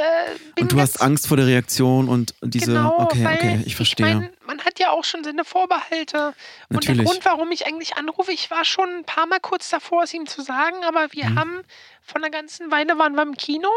[0.55, 2.73] bin und du hast Angst vor der Reaktion und diese...
[2.73, 4.07] Genau, okay, weil okay, ich verstehe.
[4.07, 6.27] Ich mein, man hat ja auch schon seine Vorbehalte.
[6.69, 7.05] Und der Natürlich.
[7.05, 10.27] Grund, warum ich eigentlich anrufe, ich war schon ein paar Mal kurz davor, es ihm
[10.27, 11.39] zu sagen, aber wir Mhm.
[11.39, 11.61] haben
[12.01, 13.69] von einer ganzen Weile waren wir im Kino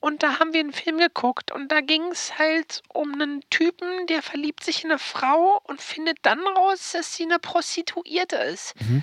[0.00, 4.06] Und da haben wir einen Film geguckt und da ging es halt um einen Typen,
[4.06, 8.74] der verliebt sich in eine Frau und findet dann raus, dass sie eine Prostituierte ist.
[8.80, 9.02] Mhm.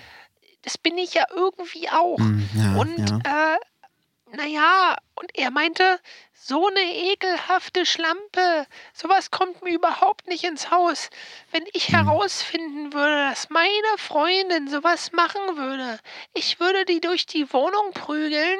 [0.61, 2.17] Das bin ich ja irgendwie auch.
[2.17, 3.55] Hm, ja, Und ja.
[3.55, 5.99] äh, naja, und er meinte,
[6.33, 11.09] so eine ekelhafte Schlampe, sowas kommt mir überhaupt nicht ins Haus.
[11.51, 11.95] Wenn ich Hm.
[12.07, 15.99] herausfinden würde, dass meine Freundin sowas machen würde,
[16.33, 18.59] ich würde die durch die Wohnung prügeln,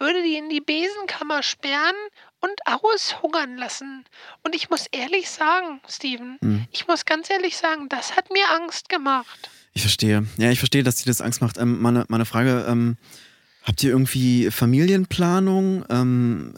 [0.00, 1.94] würde die in die Besenkammer sperren
[2.40, 4.04] und aushungern lassen.
[4.42, 6.66] Und ich muss ehrlich sagen, Steven, Hm.
[6.72, 9.50] ich muss ganz ehrlich sagen, das hat mir Angst gemacht.
[9.74, 10.26] Ich verstehe.
[10.38, 11.58] Ja, ich verstehe, dass dir das Angst macht.
[11.58, 12.96] Ähm, meine, meine Frage, ähm,
[13.62, 15.84] habt ihr irgendwie Familienplanung?
[15.90, 16.54] Ähm,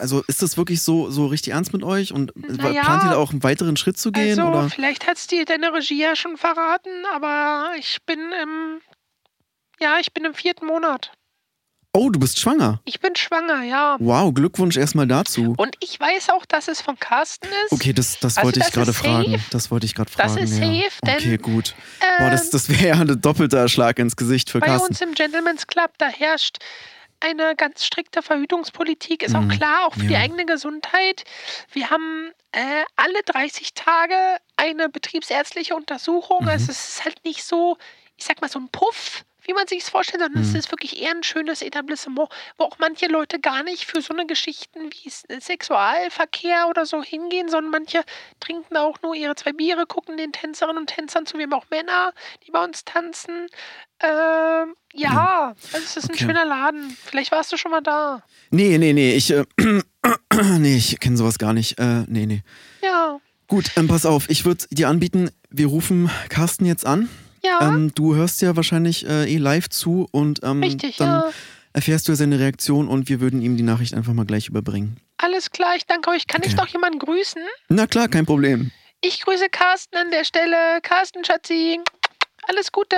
[0.00, 2.12] also ist das wirklich so, so richtig ernst mit euch?
[2.12, 2.82] Und Naja.
[2.82, 4.40] plant ihr da auch einen weiteren Schritt zu gehen?
[4.40, 4.70] Also, oder?
[4.70, 8.80] vielleicht hat es dir deine Regie ja schon verraten, aber ich bin im.
[9.80, 11.12] Ja, ich bin im vierten Monat.
[11.94, 12.80] Oh, du bist schwanger.
[12.84, 13.96] Ich bin schwanger, ja.
[13.98, 15.54] Wow, Glückwunsch erstmal dazu.
[15.56, 17.72] Und ich weiß auch, dass es von Carsten ist.
[17.72, 19.32] Okay, das, das Also wollte ich das gerade ist fragen.
[19.32, 19.44] safe.
[19.50, 20.44] Das wollte ich gerade Das fragen.
[20.44, 20.66] ist ja.
[20.66, 21.74] safe, denn, Okay, gut.
[22.18, 24.88] Boah, das, Ähm, das wäre ja ein doppelter Schlag ins Gesicht für bei Carsten.
[24.88, 26.58] uns im Gentleman's Club, da herrscht
[27.20, 30.20] eine ganz strikte Verhütungspolitik, ist Mhm, auch klar, auch für die ja.
[30.20, 31.24] eigene Gesundheit.
[31.72, 34.14] Wir haben äh, alle 30 Tage
[34.56, 36.42] eine betriebsärztliche Untersuchung.
[36.42, 36.48] Mhm.
[36.50, 37.76] Also es ist halt nicht so,
[38.16, 40.48] ich sag mal, so ein Puff, wie man sich es vorstellt, sondern Mhm.
[40.48, 42.28] es ist wirklich eher ein schönes Etablissement,
[42.58, 47.02] wo auch manche Leute gar nicht für so eine Geschichten wie S- Sexualverkehr oder so
[47.02, 48.02] hingehen, sondern manche
[48.40, 51.38] trinken auch nur ihre zwei Biere, gucken den Tänzerinnen und Tänzern zu.
[51.38, 52.12] Wir haben auch Männer,
[52.46, 53.46] die bei uns tanzen.
[54.00, 56.12] Ähm, ja, also es ist Okay.
[56.12, 56.96] ein schöner Laden.
[57.04, 58.22] Vielleicht warst du schon mal da.
[58.50, 59.44] Nee, nee, nee, ich, äh,
[60.58, 61.78] nee, ich kenne sowas gar nicht.
[61.78, 62.42] Äh, nee, nee.
[62.82, 67.08] Ja, Gut, ähm, pass auf, ich würde dir anbieten, wir rufen Carsten jetzt an.
[67.48, 71.30] Ja, Ähm, du hörst ja wahrscheinlich äh, eh live zu und ähm, richtig, dann ja.
[71.72, 74.98] erfährst du seine Reaktion und wir würden ihm die Nachricht einfach mal gleich überbringen.
[75.18, 76.26] Alles klar, ich danke euch.
[76.26, 76.56] Kann ich Okay.
[76.62, 77.42] noch jemanden grüßen?
[77.68, 78.70] Na klar, kein Problem.
[79.00, 80.80] Ich grüße Carsten an der Stelle.
[80.82, 81.80] Carsten, Schatzi,
[82.48, 82.96] alles Gute.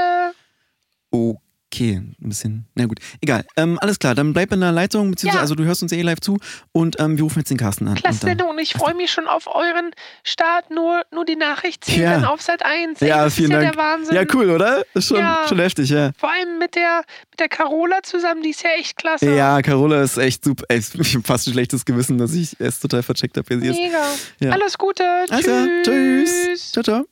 [1.10, 1.38] Okay,
[1.78, 2.66] ein bisschen.
[2.74, 3.44] Na gut, egal.
[3.56, 5.42] Ähm, alles klar, dann bleib in der Leitung, beziehungsweise Ja.
[5.42, 6.38] also du hörst uns eh live zu
[6.72, 7.94] und ähm, wir rufen jetzt den Carsten an.
[7.94, 9.92] Klasse und dann, Sendung und ich freue mich schon auf euren
[10.24, 10.70] Start.
[10.70, 12.14] Nur, nur die Nachricht zählt Ja.
[12.14, 13.00] dann auf Sat 1.
[13.02, 13.72] Ey, ja, das vielen ist ja Dank.
[13.74, 14.14] der Wahnsinn.
[14.16, 14.84] Ja, cool, oder?
[14.94, 15.44] Ist schon, Ja.
[15.48, 16.10] schon heftig, ja.
[16.18, 19.32] Vor allem mit der, mit der Carola zusammen, die ist ja echt klasse.
[19.34, 20.64] Ja, Carola ist echt super.
[20.68, 23.68] Ey, ich hab fast ein schlechtes Gewissen, dass ich erst total vercheckt habe, wer sie
[23.68, 23.76] ist.
[23.78, 24.04] Mega.
[24.40, 24.50] Ja.
[24.50, 25.04] Alles Gute.
[25.30, 25.50] Also,
[25.84, 26.30] tschüss.
[26.46, 26.72] tschüss.
[26.72, 27.04] Ciao, ciao.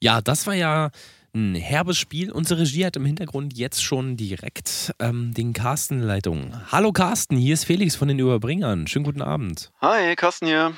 [0.00, 0.90] Ja, das war ja
[1.34, 2.32] ein herbes Spiel.
[2.32, 6.52] Unsere Regie hat im Hintergrund jetzt schon direkt ähm, den Carsten Leitung.
[6.72, 8.86] Hallo Carsten, hier ist Felix von den Überbringern.
[8.86, 9.70] Schönen guten Abend.
[9.80, 10.74] Hi, Carsten hier.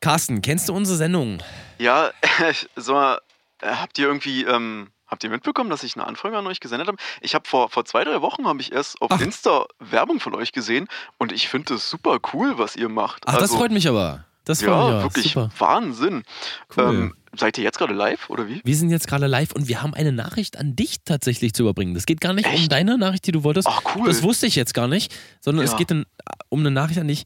[0.00, 1.38] Carsten, kennst du unsere Sendung?
[1.78, 2.10] Ja,
[2.76, 3.16] so, äh,
[3.62, 6.98] habt ihr irgendwie, ähm, habt ihr mitbekommen, dass ich eine Anfrage an euch gesendet habe?
[7.20, 9.20] Ich habe vor, vor zwei, drei Wochen habe ich erst auf Ach.
[9.20, 10.88] Insta Werbung von euch gesehen
[11.18, 13.22] und ich finde es super cool, was ihr macht.
[13.26, 14.24] Ach, das Also, freut mich aber.
[14.44, 15.50] Das mich Ja, wirklich Super.
[15.58, 16.22] Wahnsinn.
[16.76, 16.84] Cool.
[16.94, 18.60] Ähm, seid ihr jetzt gerade live oder wie?
[18.64, 21.94] Wir sind jetzt gerade live und wir haben eine Nachricht an dich tatsächlich zu überbringen.
[21.94, 22.72] Das geht gar nicht um Echt?
[22.72, 23.68] deine Nachricht, die du wolltest.
[23.68, 24.06] Ach, cool.
[24.08, 25.78] Das wusste ich jetzt gar nicht, sondern es Ja.
[25.78, 26.06] geht in,
[26.48, 27.24] um eine Nachricht an dich.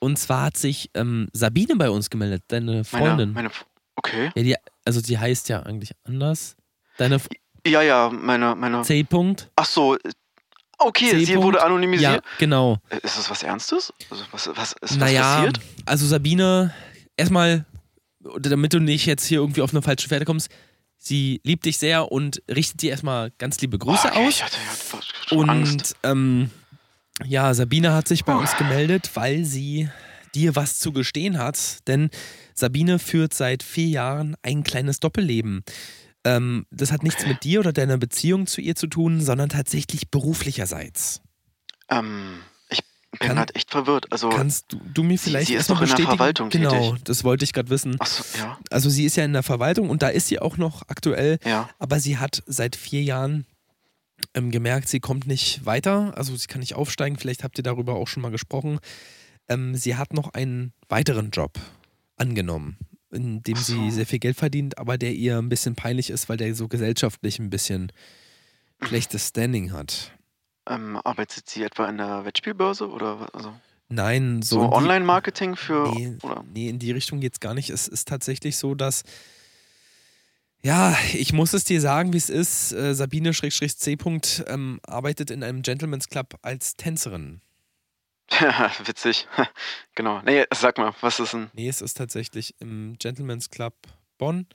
[0.00, 3.32] Und zwar hat sich ähm, Sabine bei uns gemeldet, deine Freundin.
[3.32, 3.50] Meine, meine,
[3.96, 4.30] okay.
[4.34, 6.56] ja, die, also die heißt ja eigentlich anders.
[6.98, 7.20] Deine
[7.66, 8.82] Ja, ja, meine, meine.
[8.82, 9.00] C.
[9.00, 9.48] -Punkt.
[9.56, 9.96] Ach so.
[10.78, 12.24] Okay, sie wurde Ja, anonymisiert.
[12.38, 12.78] genau.
[12.90, 13.92] Äh, Ist das was Ernstes?
[14.10, 15.60] Also, was, was ist was naja, passiert?
[15.86, 16.74] also Sabine,
[17.16, 17.64] erstmal,
[18.38, 20.48] damit du nicht jetzt hier irgendwie auf eine falsche Pferde kommst,
[20.98, 24.28] sie liebt dich sehr und richtet dir erstmal ganz liebe Grüße Boah, aus.
[24.28, 25.96] Ich hatte ja fast schon Angst.
[26.02, 26.50] Und ähm,
[27.24, 29.88] ja, Sabine hat sich bei uns gemeldet, weil sie
[30.34, 31.86] dir was zu gestehen hat.
[31.86, 32.10] Denn
[32.54, 35.62] Sabine führt seit vier Jahren ein kleines Doppelleben.
[36.24, 40.10] Ähm, das hat nichts mit dir oder deiner Beziehung zu ihr zu tun, sondern tatsächlich
[40.10, 41.20] beruflicherseits.
[41.90, 42.38] Ähm,
[42.70, 42.80] ich
[43.18, 44.10] bin gerade echt verwirrt.
[44.10, 46.06] Also, Kannst du, du mir sie- vielleicht sie ist erstmal doch in der?
[46.06, 47.04] Verwaltung Genau, tätig.
[47.04, 47.96] das wollte ich gerade wissen.
[47.98, 50.56] ach so, ja, Also sie ist ja in der Verwaltung und da ist sie auch
[50.56, 51.68] noch aktuell, ja.
[51.78, 53.44] aber sie hat seit vier Jahren
[54.34, 57.94] ähm, gemerkt, sie kommt nicht weiter, also sie kann nicht aufsteigen, vielleicht habt ihr darüber
[57.96, 58.78] auch schon mal gesprochen.
[59.48, 61.58] Ähm, sie hat noch einen weiteren Job
[62.16, 62.78] angenommen,
[63.14, 63.96] in dem Ach sie so.
[63.96, 67.38] sehr viel Geld verdient, aber der ihr ein bisschen peinlich ist, weil der so gesellschaftlich
[67.38, 67.90] ein bisschen
[68.82, 70.12] schlechtes Standing hat.
[70.68, 73.54] Ähm, arbeitet sie etwa in der Wettspielbörse oder was- also
[73.88, 76.42] Nein, so, so, Online-Marketing für Nee, oder?
[76.52, 77.70] nee, in die Richtung geht's gar nicht.
[77.70, 79.04] Es ist tatsächlich so, dass.
[80.62, 82.72] Ja, ich muss es dir sagen, wie es ist.
[82.72, 83.92] Äh, Sabine Schrägstrich C.
[83.92, 87.42] -Punkt, ähm, arbeitet in einem Gentleman's Club als Tänzerin.
[88.86, 89.26] Witzig.
[89.94, 90.20] genau.
[90.22, 91.50] Nee, sag mal, was ist denn?
[91.52, 93.74] Nee, es ist tatsächlich im Gentleman's Club
[94.18, 94.46] Bonn.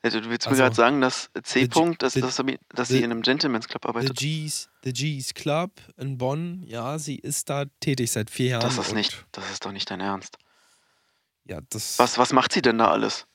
[0.00, 1.62] Also, du willst mir Also, gerade sagen, dass C.
[1.62, 4.16] the Punkt, dass, the- dass, dass the- sie in einem Gentleman's Club The arbeitet.
[4.16, 8.60] G's, The G's Club in Bonn, ja, sie ist da tätig seit vier Jahren.
[8.62, 10.38] Das ist nicht, das ist doch nicht dein Ernst.
[11.44, 11.98] Ja, das.
[11.98, 13.26] Was, was macht sie denn da alles?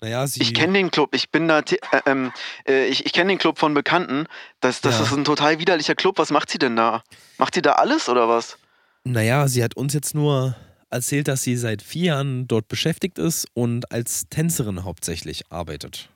[0.00, 0.42] Naja, sie.
[0.42, 2.32] Ich kenne den Club, ich bin da, äh, ähm,
[2.66, 4.26] äh, ich, ich kenne den Club von Bekannten.
[4.60, 5.04] Das, das Ja.
[5.04, 6.18] ist ein total widerlicher Club.
[6.18, 7.04] Was macht sie denn da?
[7.38, 8.58] Macht sie da alles oder was?
[9.04, 10.56] Naja, sie hat uns jetzt nur
[10.90, 16.08] erzählt, dass sie seit vier Jahren dort beschäftigt ist und als Tänzerin hauptsächlich arbeitet.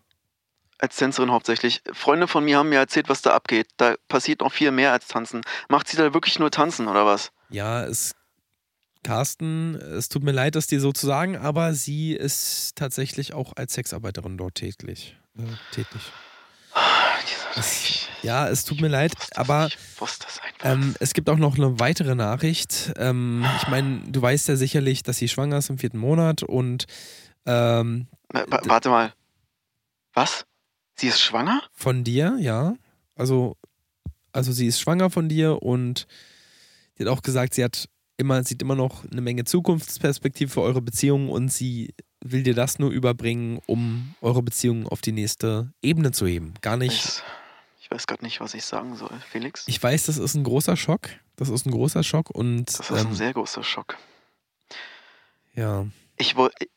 [0.78, 1.82] Als Tänzerin hauptsächlich.
[1.92, 3.66] Freunde von mir haben mir erzählt, was da abgeht.
[3.76, 5.42] Da passiert noch viel mehr als tanzen.
[5.68, 7.32] Macht sie da wirklich nur tanzen oder was?
[7.50, 8.14] Ja, es.
[9.04, 13.52] Carsten, es tut mir leid, das dir so zu sagen, aber sie ist tatsächlich auch
[13.56, 15.16] als Sexarbeiterin dort tätig.
[15.38, 16.00] Äh, tätig.
[17.58, 19.68] Es, ja, es tut mir leid, aber.
[20.62, 22.92] Ähm, es gibt auch noch eine weitere Nachricht.
[22.96, 26.86] Ähm, ich meine, du weißt ja sicherlich, dass sie schwanger ist im vierten Monat und
[27.46, 29.12] ähm, Wa- wa- warte mal.
[30.14, 30.44] Was?
[30.96, 31.62] Sie ist schwanger?
[31.72, 32.74] von dir, ja.
[33.14, 33.56] Also,
[34.32, 36.06] also sie ist schwanger von dir und
[36.96, 40.82] sie hat auch gesagt, sie hat immer, sieht immer noch eine Menge Zukunftsperspektive für eure
[40.82, 46.10] Beziehung und sie will dir das nur überbringen, um eure Beziehung auf die nächste Ebene
[46.10, 46.54] zu heben.
[46.62, 47.22] Gar nicht.
[47.88, 49.64] Ich, weiß gerade nicht, was ich sagen soll, Felix.
[49.66, 51.08] Ich weiß, das ist ein großer Schock.
[51.36, 53.96] Das ist ein großer Schock und Das ist ein ähm, sehr großer Schock.
[55.54, 55.86] ja,
[56.16, 56.34] Ich,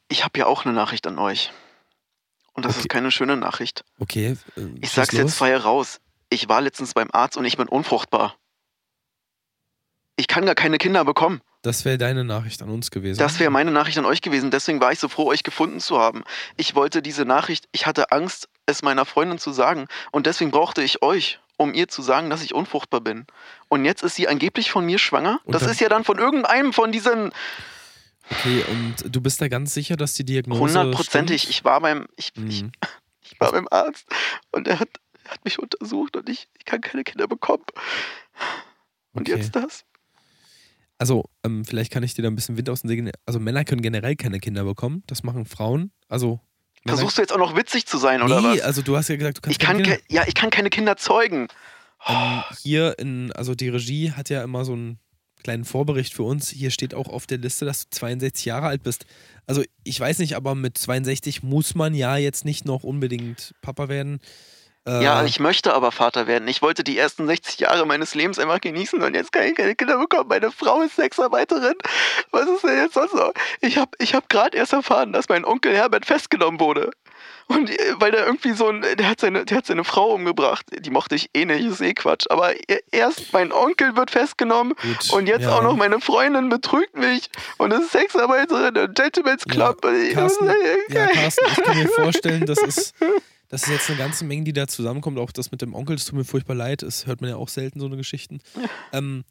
[0.08, 1.52] ich habe ja auch eine Nachricht an euch.
[2.54, 2.82] Und das Okay.
[2.82, 3.84] ist keine schöne Nachricht.
[4.00, 4.38] okay.
[4.56, 5.36] äh, Ich sag's jetzt los.
[5.36, 6.00] frei raus.
[6.30, 8.36] Ich war letztens beim Arzt und ich bin unfruchtbar.
[10.18, 11.42] Ich kann gar keine Kinder bekommen.
[11.64, 13.20] Das wäre deine Nachricht an uns gewesen.
[13.20, 14.52] Das wäre meine Nachricht an euch gewesen.
[14.52, 16.24] Deswegen war ich so froh, euch gefunden zu haben.
[16.58, 19.88] Ich wollte diese Nachricht, ich hatte Angst, es meiner Freundin zu sagen.
[20.12, 23.26] Und deswegen brauchte ich euch, um ihr zu sagen, dass ich unfruchtbar bin.
[23.70, 25.40] Und jetzt ist sie angeblich von mir schwanger.
[25.46, 27.32] Und das ist ja dann von irgendeinem von diesen
[28.30, 30.62] Okay, und du bist da ganz sicher, dass die Diagnose.
[30.62, 31.50] hundertprozentig.
[31.50, 32.72] Ich war beim, ich, ich, Mhm.
[33.22, 34.06] ich war beim Arzt
[34.52, 34.90] und er hat,
[35.26, 37.64] er hat mich untersucht und ich, ich kann keine Kinder bekommen.
[39.14, 39.38] Und Okay.
[39.38, 39.84] jetzt das?
[40.98, 43.12] Also, ähm, vielleicht kann ich dir da ein bisschen Wind aus den Segeln.
[43.26, 45.04] Also, Männer können generell keine Kinder bekommen.
[45.08, 45.92] Das machen Frauen.
[46.08, 46.40] Also.
[46.86, 48.62] Versuchst du jetzt auch noch witzig zu sein, oder nee, was?
[48.62, 50.70] also du hast ja gesagt, du kannst Ich kann, keine ke ja, ich kann keine
[50.70, 51.48] Kinder zeugen.
[52.08, 55.00] Ähm, hier in, also die Regie hat ja immer so einen
[55.44, 56.50] kleinen Vorbericht für uns.
[56.50, 59.06] Hier steht auch auf der Liste, dass du 62 Jahre alt bist.
[59.46, 63.90] Also ich weiß nicht, aber mit 62 muss man ja jetzt nicht noch unbedingt Papa
[63.90, 64.20] werden.
[64.88, 66.48] Äh, Ja, ich möchte aber Vater werden.
[66.48, 69.76] Ich wollte die ersten 60 Jahre meines Lebens einfach genießen und jetzt kann ich keine
[69.76, 70.28] Kinder bekommen.
[70.30, 71.76] Meine Frau ist Sexarbeiterin.
[72.32, 73.32] Was ist denn jetzt sonst noch?
[73.62, 76.92] Ich habe ich hab gerade erst erfahren, dass mein Onkel Herbert festgenommen wurde.
[77.48, 80.66] Und äh, weil der irgendwie so ein, der hat seine, der hat seine Frau umgebracht.
[80.72, 82.26] Die mochte ich eh nicht, ist eh Quatsch.
[82.30, 85.56] Aber e- erst mein Onkel wird festgenommen Gut, und jetzt ja.
[85.58, 89.86] auch noch meine Freundin betrügt mich und ist Sexarbeiterin im Gentleman's Ja, Club.
[89.94, 90.50] Ich- Carsten,
[90.90, 92.96] ja, Carsten, ich kann mir vorstellen, das ist,
[93.52, 95.20] das ist jetzt eine ganze Menge, die da zusammenkommt.
[95.20, 96.82] Auch das mit dem Onkel, das tut mir furchtbar leid.
[96.84, 98.40] Das hört man ja auch selten, so eine Geschichten.
[98.94, 99.26] Ähm,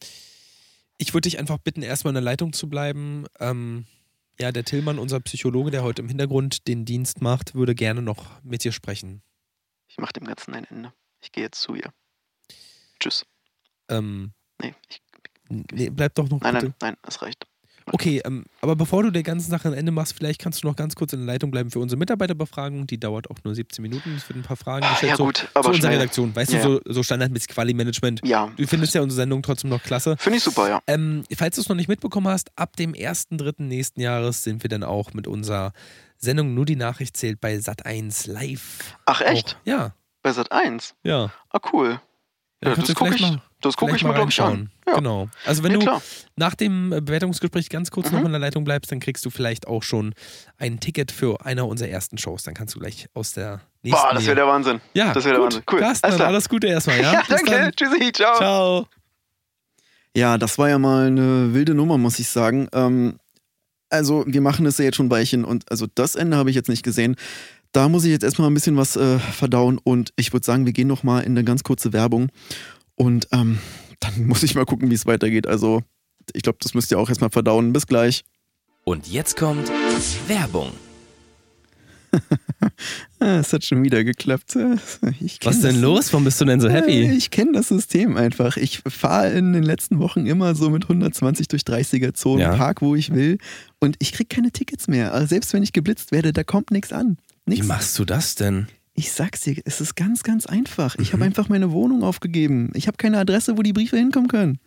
[0.98, 3.24] ich würde dich einfach bitten, erstmal in der Leitung zu bleiben.
[3.38, 3.86] Ähm,
[4.38, 8.42] ja, der Tillmann, unser Psychologe, der heute im Hintergrund den Dienst macht, würde gerne noch
[8.42, 9.22] mit dir sprechen.
[9.88, 10.92] Ich mache dem Ganzen ein Ende.
[11.20, 11.92] Ich gehe jetzt zu ihr.
[13.00, 13.24] Tschüss.
[13.88, 15.02] Ähm, Nee, ich,
[15.48, 16.66] nee, bleib doch noch nein, bitte.
[16.66, 17.46] nein, nein, das reicht.
[17.92, 20.76] Okay, ähm, aber bevor du der ganzen Sache ein Ende machst, vielleicht kannst du noch
[20.76, 22.86] ganz kurz in der Leitung bleiben für unsere Mitarbeiterbefragung.
[22.86, 24.14] Die dauert auch nur 17 Minuten.
[24.16, 25.92] Es wird ein paar Fragen gestellt Ja so, gut, zu aber unserer.
[25.92, 26.34] Redaktion.
[26.34, 28.20] Weißt Ja, du, so, so standardmäßig Quali-Management.
[28.24, 30.16] Ja, Du findest ja unsere Sendung trotzdem noch klasse.
[30.18, 30.80] finde ich super, ja.
[30.86, 33.62] Ähm, falls du es noch nicht mitbekommen hast, ab dem 1.3.
[33.62, 35.72] nächsten Jahres sind wir dann auch mit unserer
[36.18, 38.96] Sendung Nur die Nachricht zählt bei Sat1 live.
[39.06, 39.56] Ach echt?
[39.62, 39.66] Auch.
[39.66, 40.94] Ja, Bei Sat 1?
[41.02, 41.32] ja.
[41.50, 42.00] Ah, cool.
[42.62, 44.70] Ja, das gucke ich, mal- das guck ich mir, mal glaube ich, an.
[44.86, 44.96] Ja.
[44.96, 45.28] Genau.
[45.46, 46.02] Also wenn Nee, du klar.
[46.36, 48.18] nach dem Bewertungsgespräch ganz kurz Mhm.
[48.18, 50.12] noch in der Leitung bleibst, dann kriegst du vielleicht auch schon
[50.58, 52.42] ein Ticket für eine unserer ersten Shows.
[52.42, 54.02] Dann kannst du gleich aus der nächsten.
[54.02, 54.80] Boah, das wäre der Wahnsinn.
[54.92, 55.46] ja, das wär der gut.
[55.46, 55.62] Wahnsinn.
[55.72, 55.80] Cool.
[55.80, 57.12] Carsten, Alles alles Gute erstmal, ja?
[57.14, 57.50] Ja, danke.
[57.50, 57.72] dann.
[57.72, 58.36] Tschüssi, ciao.
[58.36, 58.86] Ciao.
[60.14, 62.68] Ja, das war ja mal eine wilde Nummer, muss ich sagen.
[62.72, 63.18] Ähm,
[63.90, 66.56] also, wir machen das ja jetzt schon ein Weilchen und also das Ende habe ich
[66.56, 67.16] jetzt nicht gesehen.
[67.72, 70.72] Da muss ich jetzt erstmal ein bisschen was äh, verdauen und ich würde sagen, wir
[70.72, 72.28] gehen noch mal in eine ganz kurze Werbung
[72.96, 73.58] und ähm,
[74.00, 75.46] dann muss ich mal gucken, wie es weitergeht.
[75.46, 75.82] Also,
[76.32, 77.72] ich glaube, das müsst ihr auch erstmal verdauen.
[77.72, 78.24] Bis gleich.
[78.84, 79.70] Und jetzt kommt
[80.26, 80.70] Werbung.
[83.20, 84.54] Ah, es hat schon wieder geklappt.
[84.56, 85.76] Was denn das.
[85.76, 86.12] los?
[86.12, 87.02] Warum bist du denn so Äh, happy?
[87.10, 88.56] Ich kenne das System einfach.
[88.56, 92.56] Ich fahre in den letzten Wochen immer so mit 120 durch 30er Zonen, Ja.
[92.56, 93.38] park wo ich will
[93.78, 95.12] und ich krieg keine Tickets mehr.
[95.14, 97.18] Also selbst wenn ich geblitzt werde, da kommt nichts an.
[97.50, 97.66] Wie Nichts.
[97.68, 98.66] machst du das denn?
[98.94, 100.94] Ich sag's dir, es ist ganz, ganz einfach.
[100.98, 101.12] Ich Mhm.
[101.14, 102.70] habe einfach meine Wohnung aufgegeben.
[102.74, 104.58] Ich habe keine Adresse, wo die Briefe hinkommen können.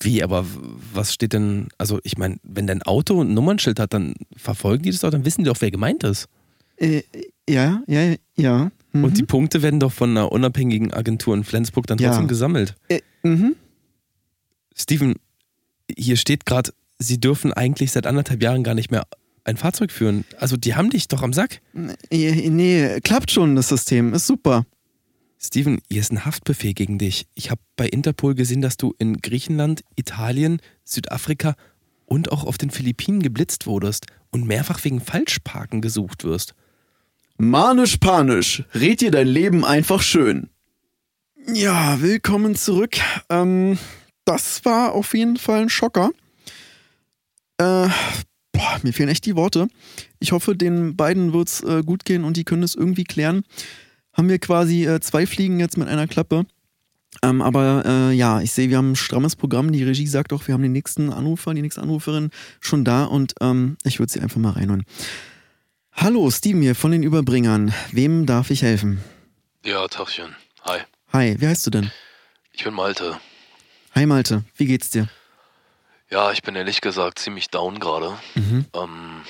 [0.00, 0.44] Wie, aber
[0.94, 4.90] was steht denn, also ich meine, wenn dein Auto ein Nummernschild hat, dann verfolgen die
[4.90, 6.26] das doch, dann wissen die doch, wer gemeint ist.
[6.76, 7.02] Äh,
[7.48, 8.70] Ja, ja, ja.
[8.92, 9.04] Mhm.
[9.04, 12.08] Und die Punkte werden doch von einer unabhängigen Agentur in Flensburg dann Ja.
[12.10, 12.74] trotzdem gesammelt.
[12.88, 13.56] Äh, mhm.
[14.76, 15.14] Steven,
[15.96, 19.04] hier steht gerade, sie dürfen eigentlich seit anderthalb Jahren gar nicht mehr
[19.48, 20.24] ein Fahrzeug führen.
[20.38, 21.60] Also die haben dich doch am Sack.
[21.72, 24.14] Nee, nee, klappt schon, das System.
[24.14, 24.64] Ist super.
[25.40, 27.26] Steven, hier ist ein Haftbefehl gegen dich.
[27.34, 31.54] Ich habe bei Interpol gesehen, dass du in Griechenland, Italien, Südafrika
[32.06, 36.54] und auch auf den Philippinen geblitzt wurdest und mehrfach wegen Falschparken gesucht wirst.
[37.36, 38.64] Manisch panisch.
[38.74, 40.50] Red dir dein Leben einfach schön.
[41.46, 42.96] Ja, willkommen zurück.
[43.30, 43.78] Ähm,
[44.24, 46.10] das war auf jeden Fall ein Schocker.
[47.58, 47.88] Äh,
[48.58, 49.68] boah, mir fehlen echt die Worte.
[50.18, 53.44] Ich hoffe, den beiden wird's äh, gut gehen und die können es irgendwie klären.
[54.12, 56.44] Haben wir quasi äh, zwei Fliegen jetzt mit einer Klappe.
[57.22, 59.72] Ähm, aber äh, ja, ich sehe, wir haben ein strammes Programm.
[59.72, 62.30] Die Regie sagt auch, wir haben den nächsten Anrufer, die nächste Anruferin
[62.60, 64.84] schon da und ähm, ich würde sie einfach mal reinholen.
[65.92, 67.72] Hallo, Steven hier von den Überbringern.
[67.92, 69.02] Wem darf ich helfen?
[69.64, 70.34] Ja, Tachchen.
[70.62, 70.80] Hi.
[71.12, 71.90] Hi, wie heißt du denn?
[72.52, 73.18] Ich bin Malte.
[73.94, 75.08] Hi Malte, wie geht's dir?
[76.10, 78.16] Ja, ich bin ehrlich gesagt ziemlich down gerade.
[78.34, 78.66] Mhm.
[78.74, 79.22] Ähm,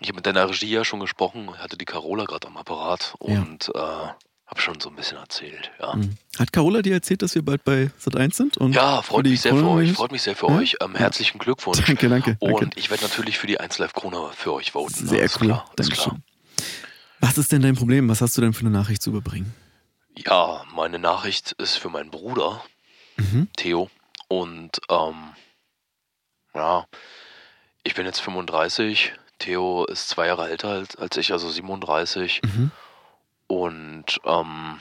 [0.00, 3.40] ich habe mit deiner Regie ja schon gesprochen, hatte die Carola gerade am Apparat Ja.
[3.40, 5.70] und äh, habe schon so ein bisschen erzählt.
[5.80, 6.16] Ja, Mhm.
[6.38, 8.56] Hat Carola dir erzählt, dass wir bald bei Sat1 sind?
[8.56, 9.88] Und ja für freut mich sehr für Corona euch.
[9.88, 9.96] News?
[9.96, 10.56] Freut mich sehr für Ja?
[10.58, 10.76] euch.
[10.80, 11.80] Ähm, herzlichen Glückwunsch.
[11.86, 12.36] Danke, danke.
[12.40, 12.54] danke.
[12.64, 15.06] Und ich werde natürlich für die 1 Live Krone für euch voten.
[15.06, 15.46] Sehr cool.
[15.46, 15.70] Klar.
[15.76, 16.22] Dankeschön.
[17.20, 18.08] Was ist denn dein Problem?
[18.08, 19.54] Was hast du denn für eine Nachricht zu überbringen?
[20.16, 22.60] Ja, meine Nachricht ist für meinen Bruder,
[23.16, 23.46] Mhm.
[23.56, 23.88] Theo.
[24.28, 25.14] Und ähm,
[26.54, 26.86] ja,
[27.82, 29.12] ich bin jetzt 35.
[29.38, 32.40] Theo ist zwei Jahre älter als, als ich, also 37.
[32.44, 32.70] Mhm.
[33.46, 34.80] Und ähm,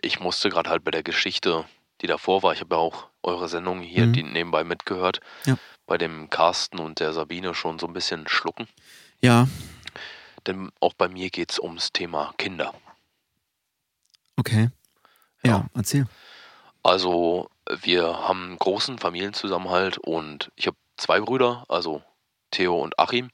[0.00, 1.64] ich musste gerade halt bei der Geschichte,
[2.00, 4.12] die davor war, ich habe ja auch eure Sendung hier, Mhm.
[4.12, 5.58] die nebenbei mitgehört, Ja.
[5.86, 8.68] bei dem Carsten und der Sabine schon so ein bisschen schlucken.
[9.20, 9.48] Ja,
[10.46, 12.72] Denn auch bei mir geht es ums Thema Kinder.
[14.36, 14.70] okay.
[15.44, 15.66] Ja, Ja.
[15.74, 16.06] erzähl.
[16.82, 17.50] Also
[17.82, 22.02] wir haben einen großen Familienzusammenhalt und ich habe zwei Brüder, also
[22.50, 23.30] Theo und Achim.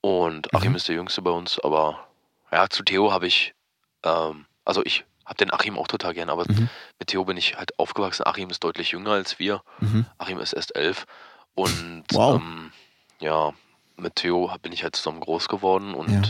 [0.00, 0.76] Und Achim Mhm.
[0.76, 2.06] ist der jüngste bei uns, aber
[2.50, 3.54] ja, zu Theo habe ich,
[4.02, 6.68] ähm, also ich habe den Achim auch total gern, aber Mhm.
[6.98, 8.26] mit Theo bin ich halt aufgewachsen.
[8.26, 9.62] Achim ist deutlich jünger als wir.
[9.80, 10.06] Mhm.
[10.18, 11.06] Achim ist erst elf.
[11.54, 12.36] Und Wow.
[12.40, 12.72] ähm,
[13.20, 13.52] ja,
[13.96, 16.22] mit Theo bin ich halt zusammen groß geworden und Ja.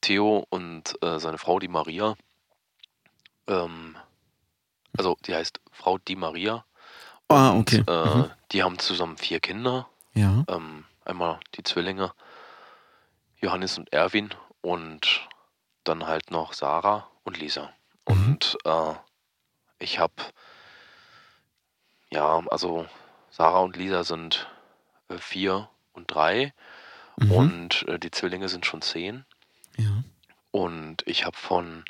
[0.00, 2.16] Theo und äh, seine Frau, die Maria,
[3.46, 3.96] ähm,
[4.96, 6.64] also die heißt Frau Di Maria.
[7.28, 7.84] Ah, Und, okay.
[7.86, 8.30] Äh, Mhm.
[8.52, 9.88] Die haben zusammen vier Kinder.
[10.14, 10.44] Ja.
[10.48, 12.12] Ähm, einmal die Zwillinge,
[13.40, 14.30] Johannes und Erwin
[14.60, 15.26] und
[15.84, 17.72] dann halt noch Sarah und Lisa.
[18.08, 18.14] Mhm.
[18.32, 18.94] Und äh,
[19.78, 20.12] ich habe,
[22.10, 22.86] ja, also
[23.30, 24.46] Sarah und Lisa sind
[25.08, 26.52] äh, vier und drei
[27.16, 27.30] Mhm.
[27.32, 29.24] und äh, die Zwillinge sind schon zehn.
[29.76, 30.02] ja.
[30.50, 31.84] Und ich habe von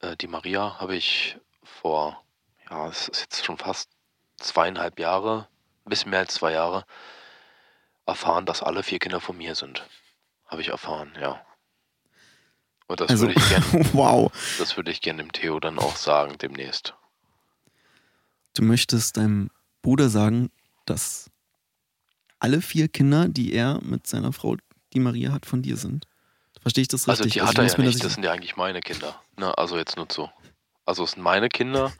[0.00, 2.22] äh, die Maria habe ich vor,
[2.70, 3.90] ja, es ist jetzt schon fast
[4.38, 5.48] zweieinhalb Jahre,
[5.84, 6.84] ein bisschen mehr als zwei Jahre,
[8.06, 9.86] erfahren, dass alle vier Kinder von mir sind.
[10.46, 11.44] Habe ich erfahren, ja.
[12.88, 14.30] Und das Also, würde ich gerne, wow.
[14.58, 16.94] das würde ich gerne dem Theo dann auch sagen demnächst.
[18.54, 19.50] Du möchtest deinem
[19.80, 20.50] Bruder sagen,
[20.84, 21.30] dass
[22.38, 24.56] alle vier Kinder, die er mit seiner Frau,
[24.92, 26.06] die Maria hat, von dir sind.
[26.60, 27.40] Verstehe ich das Also richtig?
[27.40, 29.20] die hat er muss ja nicht, das- sind ja eigentlich meine Kinder.
[29.36, 29.56] Ne?
[29.56, 30.30] Also jetzt nur so.
[30.84, 31.92] Also es sind meine Kinder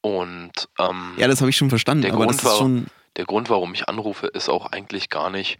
[0.00, 2.86] und ähm, ja, das habe ich schon verstanden, Der aber Grund war- schon.
[3.16, 5.58] der Grund, warum ich anrufe, ist auch eigentlich gar nicht,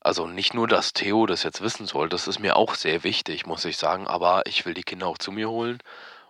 [0.00, 3.46] also nicht nur, dass Theo das jetzt wissen soll, das ist mir auch sehr wichtig,
[3.46, 5.78] muss ich sagen, aber ich will die Kinder auch zu mir holen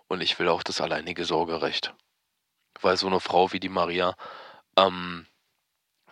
[0.07, 1.93] und ich will auch das alleinige Sorgerecht.
[2.81, 4.15] Weil so eine Frau wie die Maria,
[4.77, 5.25] ähm,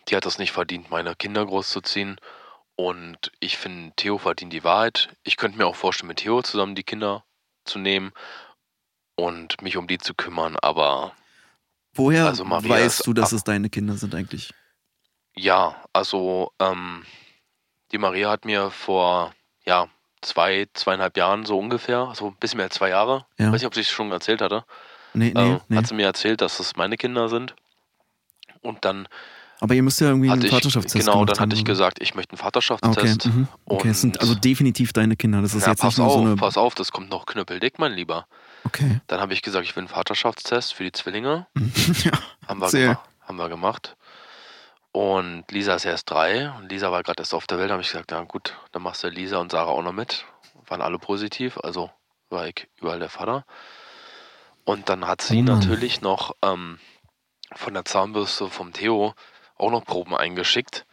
[0.10, 2.18] die hat das nicht verdient, meine Kinder großzuziehen.
[2.76, 5.10] Und ich finde, Theo verdient die Wahrheit.
[5.24, 7.24] Ich könnte mir auch vorstellen, mit Theo zusammen die Kinder
[7.66, 8.12] zu nehmen
[9.22, 11.14] und mich um die zu kümmern, aber
[11.94, 14.52] Woher also weißt du, dass ab- es deine Kinder sind eigentlich?
[15.36, 17.06] Ja, also ähm,
[17.92, 19.34] die Maria hat mir vor
[19.66, 19.88] ja,
[20.22, 23.48] zwei, zweieinhalb Jahren so ungefähr, also ein bisschen mehr als zwei Jahre, Ja.
[23.48, 24.66] weiß nicht, ob ich es schon erzählt hatte,
[25.14, 25.78] Nee, nee, äh, nee.
[25.78, 27.56] hat sie mir erzählt, dass das meine Kinder sind.
[28.62, 29.08] Und dann
[29.60, 32.16] Aber ihr müsst ja irgendwie einen ich, Vaterschaftstest genau, gemacht dann hatte ich gesagt, ich
[32.16, 33.26] möchte einen Ah, Okay, Vaterschaftstest.
[33.28, 33.48] mhm.
[33.66, 33.90] okay.
[33.90, 35.42] es sind also definitiv deine Kinder.
[35.42, 36.36] Das ist Ja, jetzt pass nicht auf, so eine.
[36.36, 38.28] pass auf, das kommt noch knüppeldick, mein Lieber.
[38.64, 39.02] Okay.
[39.08, 41.48] Dann habe ich gesagt, ich will einen Vaterschaftstest für die Zwillinge.
[42.04, 42.12] ja.
[42.48, 43.96] Haben wir, gemacht, haben wir gemacht.
[44.92, 47.70] Und Lisa ist erst drei und Lisa war gerade erst auf der Welt.
[47.70, 50.26] Da habe ich gesagt, ja gut, dann machst du Lisa und Sarah auch noch mit.
[50.68, 51.90] Waren alle positiv, also
[52.30, 53.46] war ich überall der Vater.
[54.64, 56.80] Und dann hat sie Oh natürlich noch ähm,
[57.56, 59.14] von der Zahnbürste vom Theo
[59.58, 60.86] auch noch Proben eingeschickt.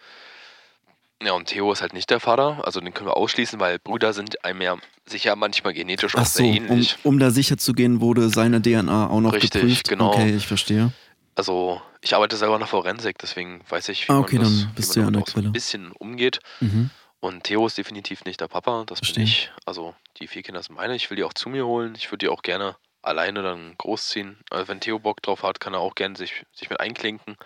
[1.23, 4.13] Ja, und Theo ist halt nicht der Vater, also den können wir ausschließen, weil Brüder
[4.13, 6.97] sind einem ja sicher manchmal genetisch auch Ach so, sehr um, ähnlich.
[7.03, 9.89] um da sicher zu gehen, wurde seine DNA auch noch Richtig, geprüft.
[9.89, 10.13] genau.
[10.13, 10.93] Okay, ich verstehe.
[11.35, 14.61] Also ich arbeite selber in der Forensik, deswegen weiß ich, wie Ah, okay, man, das,
[14.65, 16.39] dann bist wie ja man auch so ein bisschen umgeht.
[16.61, 16.91] Mhm.
[17.21, 19.25] Und Theo ist definitiv nicht der Papa, das Verstehe.
[19.25, 19.51] bin ich.
[19.67, 21.95] Also die vier Kinder sind meine, ich will die auch zu mir holen.
[21.97, 24.39] Ich würde die auch gerne alleine dann großziehen.
[24.51, 27.37] Also wenn Theo Bock drauf hat, kann er auch gerne sich, sich mit einklinken.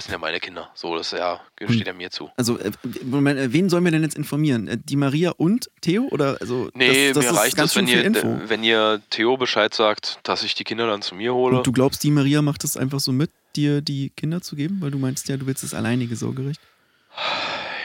[0.00, 0.70] Es sind ja meine Kinder.
[0.72, 2.30] So, das ja, steht ja mir zu.
[2.38, 2.70] Also, äh,
[3.04, 4.66] Moment, äh, wen sollen wir denn jetzt informieren?
[4.66, 6.08] Äh, Die Maria und Theo?
[6.10, 8.40] Oder also Nee, das, das mir reicht ganz es, wenn ihr, Info.
[8.46, 11.58] wenn ihr Theo Bescheid sagt, dass ich die Kinder dann zu mir hole.
[11.58, 14.78] Und du glaubst, die Maria macht es einfach so mit, dir die Kinder zu geben?
[14.80, 16.60] Weil du meinst ja, du willst das alleinige Sorgerecht.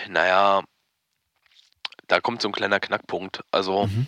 [0.08, 0.64] Naja,
[2.08, 3.42] da kommt so ein kleiner Knackpunkt.
[3.52, 4.08] Also, Mhm.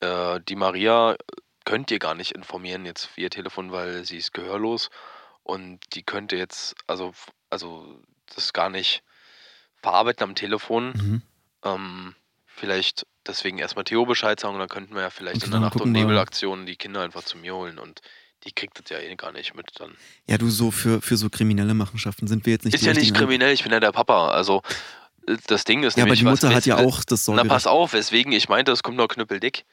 [0.00, 1.16] äh, die Maria
[1.64, 4.90] könnt ihr gar nicht informieren jetzt via Telefon, weil sie ist gehörlos
[5.46, 7.14] und die könnte jetzt, also,
[7.50, 8.00] also
[8.34, 9.02] das gar nicht
[9.80, 10.88] verarbeiten am Telefon.
[10.92, 11.22] Mhm.
[11.64, 12.14] Ähm,
[12.46, 15.80] vielleicht deswegen erstmal Theo Bescheid sagen und dann könnten wir ja vielleicht in der Nacht-
[15.80, 15.92] und.
[15.92, 18.00] Nebelaktion die Kinder einfach zu mir holen und
[18.44, 19.96] die kriegt das ja eh gar nicht mit dann.
[20.28, 22.92] Ja, du, so für, für so kriminelle Machenschaften sind wir jetzt nicht ist die ja
[22.94, 24.28] nicht kriminell, ich bin ja der Papa.
[24.28, 24.62] Also
[25.26, 27.20] äh, das Ding ist Ja, aber nämlich, die was Mutter hat wisst- ja auch das
[27.20, 27.48] Na, Sorgerecht.
[27.50, 29.64] pass auf, weswegen ich meinte, es kommt noch knüppeldick.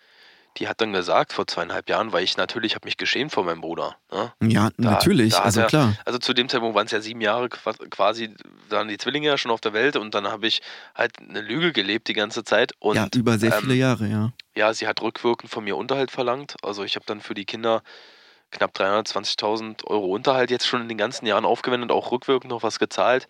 [0.57, 3.61] Die hat dann gesagt, vor zweieinhalb Jahren, weil ich natürlich habe mich geschämt vor meinem
[3.61, 3.95] Bruder.
[4.11, 4.31] Ne?
[4.43, 5.93] Ja, Da- natürlich, da also er- klar.
[6.05, 8.33] Also zu dem Zeitpunkt waren es ja sieben Jahre qua- quasi,
[8.69, 10.61] waren die Zwillinge ja schon auf der Welt und dann habe ich
[10.93, 12.73] halt eine Lüge gelebt die ganze Zeit.
[12.79, 14.31] Und, ja, über sehr ähm, viele Jahre, ja.
[14.55, 16.55] Ja, sie hat rückwirkend von mir Unterhalt verlangt.
[16.61, 17.81] Also ich habe dann für die Kinder
[18.51, 22.77] knapp 320.000 Euro Unterhalt jetzt schon in den ganzen Jahren aufgewendet, auch rückwirkend noch was
[22.77, 23.27] gezahlt.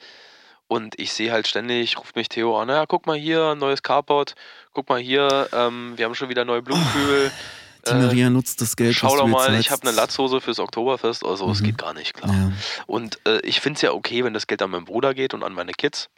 [0.74, 4.34] Und ich sehe halt ständig, ruft mich Theo an, ja, guck mal hier, neues Carport,
[4.74, 7.32] guck mal hier, ähm, wir haben schon wieder neue Blumenkübel.
[7.88, 9.92] Die äh, Maria nutzt das Geld, Schau doch mal, ich habe eine.
[9.92, 11.66] Latzhose fürs Oktoberfest, also es Mhm.
[11.66, 12.34] geht gar nicht, klar.
[12.34, 12.52] Ja.
[12.88, 15.44] Und äh, ich finde es ja okay, wenn das Geld an meinen Bruder geht und
[15.44, 16.10] an meine Kids.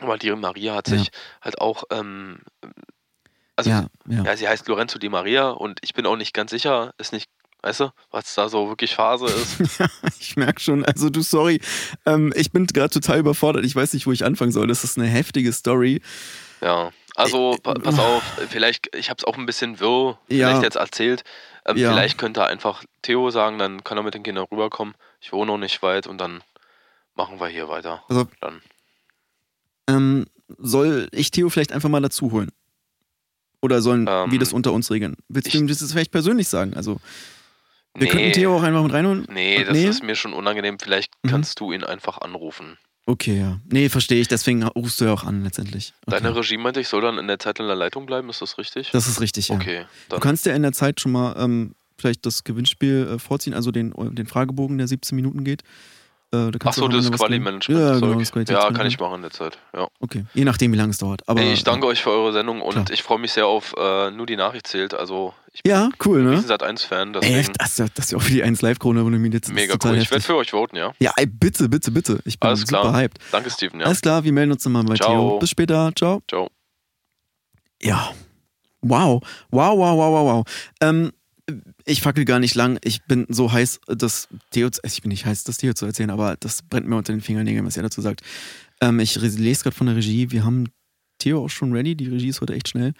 [0.00, 0.96] Aber die Maria hat Ja.
[0.96, 1.10] sich
[1.42, 2.38] halt auch, ähm,
[3.54, 4.24] also ja, ja.
[4.24, 7.28] ja, sie heißt Lorenzo Di Maria und ich bin auch nicht ganz sicher, ist nicht,
[7.64, 9.80] weißt du, was da so wirklich Phase ist.
[10.20, 10.84] ich merke schon.
[10.84, 11.60] Also du, sorry,
[12.04, 13.64] ähm, ich bin gerade total überfordert.
[13.64, 14.66] Ich weiß nicht, wo ich anfangen soll.
[14.66, 16.00] Das ist eine heftige Story.
[16.60, 16.90] ja.
[17.16, 20.60] Also, pa pass auf, vielleicht, ich habe es auch ein bisschen wirr Ja.
[20.60, 21.22] jetzt erzählt.
[21.64, 21.90] Ähm, Ja.
[21.92, 24.94] Vielleicht könnte einfach Theo sagen, dann kann er mit den Kindern rüberkommen.
[25.20, 26.42] Ich wohne noch nicht weit und dann
[27.14, 28.02] machen wir hier weiter.
[28.08, 28.62] Also, Dann.
[29.88, 30.26] ähm,
[30.58, 32.50] soll ich Theo vielleicht einfach mal dazu holen?
[33.62, 35.16] Oder sollen Ähm, wir das unter uns regeln?
[35.28, 36.74] Willst du ihm das vielleicht persönlich sagen?
[36.74, 36.98] Also,
[37.94, 39.26] wir Nee, könnten Theo auch einfach mit reinholen.
[39.30, 39.86] nee, das Nee?
[39.86, 40.78] ist mir schon unangenehm.
[40.78, 41.28] Vielleicht Mhm.
[41.30, 42.76] kannst du ihn einfach anrufen.
[43.06, 43.60] Okay, ja.
[43.70, 44.28] Nee, verstehe ich.
[44.28, 45.92] Deswegen rufst du ja auch an letztendlich.
[46.06, 46.16] Okay.
[46.22, 48.56] Deine Regie meinte, ich soll dann in der Zeit in der Leitung bleiben, ist das
[48.56, 48.90] richtig?
[48.92, 49.56] Das ist richtig, ja.
[49.56, 50.20] Okay, Du dann.
[50.20, 53.92] kannst ja in der Zeit schon mal ähm, vielleicht das Gewinnspiel äh, vorziehen, also den,
[54.14, 55.62] den Fragebogen, der 17 Minuten geht.
[56.34, 57.10] Äh, da Ach kannst du so, auch das.
[57.10, 57.80] Quali-Management.
[57.80, 59.58] Ja, genau, das ja, kann ich machen in der Zeit.
[59.74, 59.88] Ja.
[60.00, 61.28] Okay, je nachdem, wie lange es dauert.
[61.28, 62.86] Aber, ich danke euch für eure Sendung und Klar.
[62.90, 64.94] ich freue mich sehr auf äh, nur die Nachricht zählt.
[64.94, 66.36] Also ich äh, Ja, cool, bin ne?
[66.36, 67.52] ein Sat 1 Fan, deswegen Echt?
[67.58, 69.92] Das das ist ja auch für die 1 Live-Krone, wo du mir ist mega total
[69.92, 69.98] cool.
[69.98, 70.26] Ich werde heftig.
[70.26, 70.92] für euch voten, ja.
[70.98, 72.18] Ja, ey, bitte, bitte, bitte.
[72.24, 72.94] Ich bin Alles super klar.
[72.94, 73.18] hyped.
[73.30, 73.86] Danke, Steven, ja.
[73.86, 75.30] Alles klar, wir melden uns dann mal bei Ciao.
[75.30, 75.38] Theo.
[75.38, 75.92] Bis später.
[75.94, 76.22] Ciao.
[76.28, 76.48] Ciao.
[77.82, 78.10] Ja.
[78.80, 79.22] Wow.
[79.50, 80.44] Wow, wow, wow, wow, wow.
[80.80, 81.12] Ähm,
[81.84, 82.78] ich fackel gar nicht lang.
[82.84, 86.10] Ich bin so heiß, das Theo, zu- ich bin nicht heiß, das Theo zu erzählen,
[86.10, 88.22] aber das brennt mir unter den Fingernägeln, was er dazu sagt.
[88.80, 90.30] Ähm, ich lese gerade von der Regie.
[90.30, 90.66] Wir haben
[91.18, 91.94] Theo auch schon ready.
[91.94, 92.92] Die Regie ist heute echt schnell.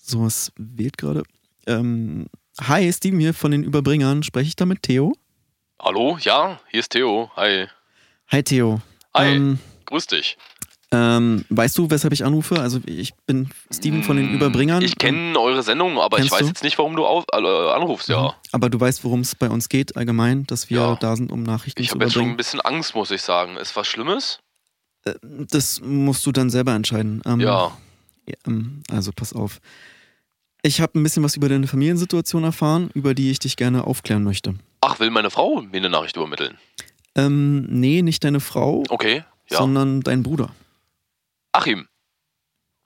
[0.00, 1.22] Sowas wählt gerade.
[1.66, 2.26] Ähm,
[2.60, 4.22] hi, Steven hier von den Überbringern.
[4.22, 5.12] Spreche ich da mit Theo?
[5.80, 7.30] Hallo, ja, hier ist Theo.
[7.36, 7.66] Hi.
[8.28, 8.80] Hi, Theo.
[9.14, 9.34] Hi.
[9.36, 10.36] Ähm, Grüß dich.
[10.90, 12.58] Ähm, weißt du, weshalb ich anrufe?
[12.60, 14.82] Also, ich bin Steven von den Mm, Überbringern.
[14.82, 16.46] Ich kenne eure Sendung, aber ich weiß du?
[16.46, 18.34] jetzt nicht, warum du auf, äh, anrufst, ja.
[18.52, 20.96] Aber du weißt, worum es bei uns geht, allgemein, dass wir Ja.
[20.96, 22.36] da sind, um Nachrichten Ich zu habe jetzt schon ein überbringen.
[22.38, 23.56] bisschen Angst, muss ich sagen.
[23.58, 24.38] Ist was Schlimmes?
[25.22, 27.22] Das musst du dann selber entscheiden.
[27.26, 27.72] Ähm, Ja.
[28.26, 29.60] ja, ähm, also pass auf.
[30.62, 34.24] Ich habe ein bisschen was über deine Familiensituation erfahren, über die ich dich gerne aufklären
[34.24, 34.54] möchte.
[34.80, 36.58] Ach, will meine Frau mir eine Nachricht übermitteln?
[37.14, 39.58] Ähm, nee, nicht deine Frau, Okay, ja.
[39.58, 40.50] sondern dein Bruder.
[41.58, 41.88] Achim.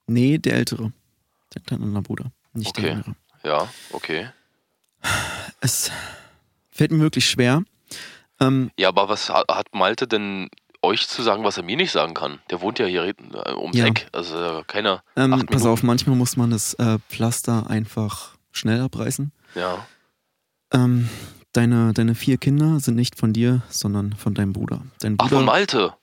[0.06, 0.92] Nee, der ältere.
[1.54, 2.32] Der kleine andere Bruder.
[2.52, 2.82] Nicht Okay.
[2.82, 3.14] der jüngere.
[3.44, 4.28] Ja, okay.
[5.60, 5.90] Es
[6.70, 7.62] fällt mir wirklich schwer.
[8.40, 10.48] Ähm, Ja, aber was ha- hat Malte denn
[10.82, 12.40] euch zu sagen, was er mir nicht sagen kann?
[12.50, 13.14] Der wohnt ja hier äh,
[13.54, 13.86] ums Ja.
[13.86, 14.08] Eck.
[14.12, 15.02] Also keiner.
[15.16, 19.32] ähm, pass auf, manchmal muss man das äh, Pflaster einfach schnell abreißen.
[19.54, 19.86] Ja.
[20.72, 21.08] Ähm,
[21.52, 24.82] deine, deine vier Kinder sind nicht von dir, sondern von deinem Bruder.
[25.00, 25.94] Dein Ach, Bruder, von Malte.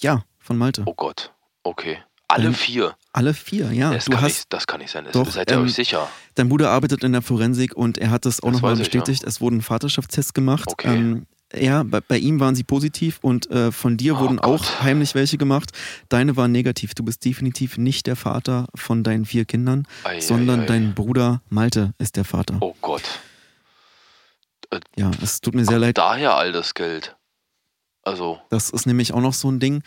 [0.00, 0.82] Ja, von Malte.
[0.86, 1.32] Oh Gott.
[1.68, 1.98] Okay.
[2.28, 2.94] Alle Ähm, vier.
[3.12, 3.92] Alle vier, ja.
[3.92, 5.04] das, du kann hast, nicht, das kann nicht sein.
[5.04, 6.08] Das, Doch, seid ihr ähm, euch sicher?
[6.34, 9.00] dein Bruder arbeitet in der Forensik und er hat das auch nochmal weiß ich, ja.
[9.00, 9.24] bestätigt.
[9.24, 10.68] Es wurde ein Vaterschaftstest gemacht.
[10.70, 10.94] Okay.
[10.96, 14.60] Ähm, Ja, bei, bei ihm waren sie positiv und äh, von dir Oh wurden Gott.
[14.60, 15.70] auch heimlich welche gemacht.
[16.10, 16.94] Deine waren negativ.
[16.94, 20.66] Du bist definitiv nicht der Vater von deinen vier Kindern, Ei, sondern ei, ei.
[20.66, 22.58] dein Bruder Malte ist der Vater.
[22.60, 23.04] Oh Gott.
[24.96, 25.96] Ja, es tut mir sehr leid.
[25.96, 27.16] Daher all das Geld.
[28.02, 29.82] Also, Das ist nämlich auch noch so ein Ding.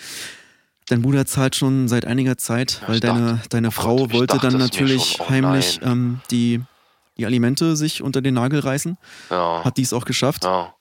[0.91, 4.13] Dein Bruder zahlt schon seit einiger Zeit, weil ich deine, dachte- deine oh Frau Gott,
[4.13, 5.25] wollte dachte dann natürlich schon.
[5.25, 6.59] Oh heimlich ähm, die,
[7.17, 8.97] die Alimente sich unter den Nagel reißen.
[9.29, 9.63] ja.
[9.63, 10.43] Hat dies auch geschafft.
[10.43, 10.73] ja.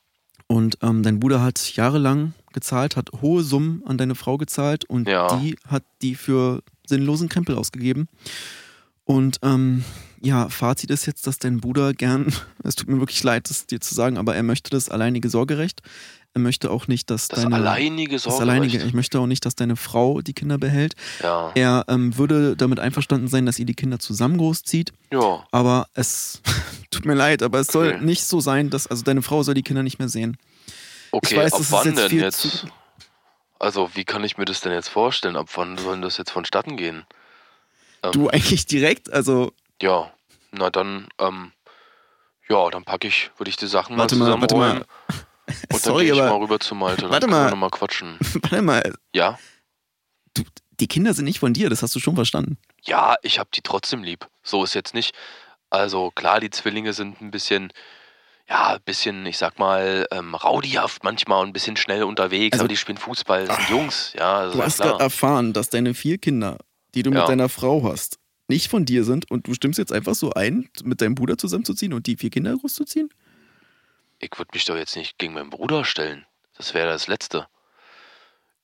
[0.49, 5.07] Und ähm, dein Bruder hat jahrelang gezahlt, hat hohe Summen an deine Frau gezahlt und
[5.07, 5.37] Ja.
[5.39, 8.09] die hat die für sinnlosen Krempel ausgegeben.
[9.05, 9.85] Und ähm,
[10.21, 12.33] ja, Fazit ist jetzt, dass dein Bruder gern,
[12.65, 15.83] es tut mir wirklich leid, das dir zu sagen, aber er möchte das alleinige Sorgerecht.
[16.33, 18.43] Er möchte auch nicht, dass Das deine alleinige das Sorgerecht.
[18.43, 20.95] alleinige, ich möchte auch nicht, dass deine Frau die Kinder behält.
[21.23, 21.51] Ja.
[21.57, 25.45] Er ähm, würde damit einverstanden sein, dass ihr die Kinder zusammen großzieht, Ja.
[25.51, 26.41] aber es
[26.93, 28.05] tut mir leid, aber es soll Okay.
[28.05, 30.37] nicht so sein, dass also deine Frau soll die Kinder nicht mehr sehen.
[31.11, 32.41] Okay, weiß, ab das wann jetzt denn jetzt?
[32.43, 32.69] zu-
[33.59, 35.35] Also, wie kann ich mir das denn jetzt vorstellen?
[35.35, 37.05] Ab wann soll denn das jetzt vonstatten gehen?
[38.05, 39.53] Ähm, Du eigentlich direkt, also
[39.83, 40.13] Ja,
[40.53, 41.51] na dann, ähm,
[42.49, 44.79] ja, dann packe ich, würde ich die Sachen Warte mal mal, warte zusammenrollen.
[45.09, 45.17] mal.
[45.51, 47.03] Und dann sorry, gehe ich aber mal rüber zu Malte.
[47.03, 47.51] Dann Warte mal.
[47.51, 48.17] noch mal quatschen.
[48.43, 49.39] warte mal, Ja?
[50.79, 52.57] die Kinder sind nicht von dir, das hast du schon verstanden.
[52.83, 54.27] Ja, ich habe die trotzdem lieb.
[54.43, 55.15] So ist jetzt nicht.
[55.69, 57.71] Also klar, die Zwillinge sind ein bisschen,
[58.49, 62.63] ja, ein bisschen, ich sag mal, ähm, raudihaft manchmal und ein bisschen schnell unterwegs, Also-
[62.65, 65.93] aber die spielen Fußball, das sind Jungs, ja, also Du hast gerade erfahren, dass deine
[65.95, 66.57] vier Kinder,
[66.95, 67.21] die du Ja.
[67.21, 70.71] mit deiner Frau hast, nicht von dir sind und du stimmst jetzt einfach so ein,
[70.83, 73.11] mit deinem Bruder zusammenzuziehen und die vier Kinder großzuziehen?
[74.21, 76.27] Ich würde mich doch jetzt nicht gegen meinen Bruder stellen.
[76.57, 77.49] Das wäre das Letzte.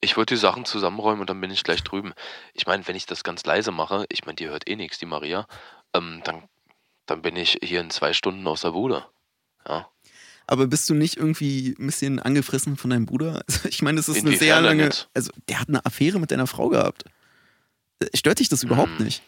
[0.01, 2.13] Ich würde die Sachen zusammenräumen und dann bin ich gleich drüben.
[2.53, 5.07] Ich meine, wenn ich das ganz leise mache, ich meine, die hört eh nichts, die
[5.07, 5.49] Maria,
[5.95, 6.43] ähm, dann,
[7.07, 9.07] dann bin ich hier in zwei Stunden aus der Bude.
[9.67, 9.89] Ja.
[10.47, 13.43] Aber bist du nicht irgendwie ein bisschen angefressen von deinem Bruder?
[13.49, 14.91] Also ich meine, das ist eine Inwiefern sehr denn lange.
[15.15, 17.05] Also, der hat eine Affäre mit deiner Frau gehabt.
[18.01, 19.05] Äh, Stört dich das überhaupt Hm.
[19.07, 19.23] nicht?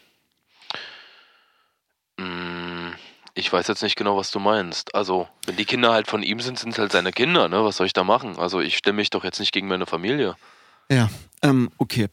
[2.17, 2.58] Mm,
[3.39, 4.93] Ich weiß jetzt nicht genau, was du meinst.
[4.93, 7.63] Also, wenn die Kinder halt von ihm sind, sind es halt seine Kinder, ne?
[7.63, 8.37] Was soll ich da machen?
[8.37, 10.35] Also, ich stelle mich doch jetzt nicht gegen meine Familie.
[10.91, 11.09] Ja,
[11.41, 12.07] ähm, okay.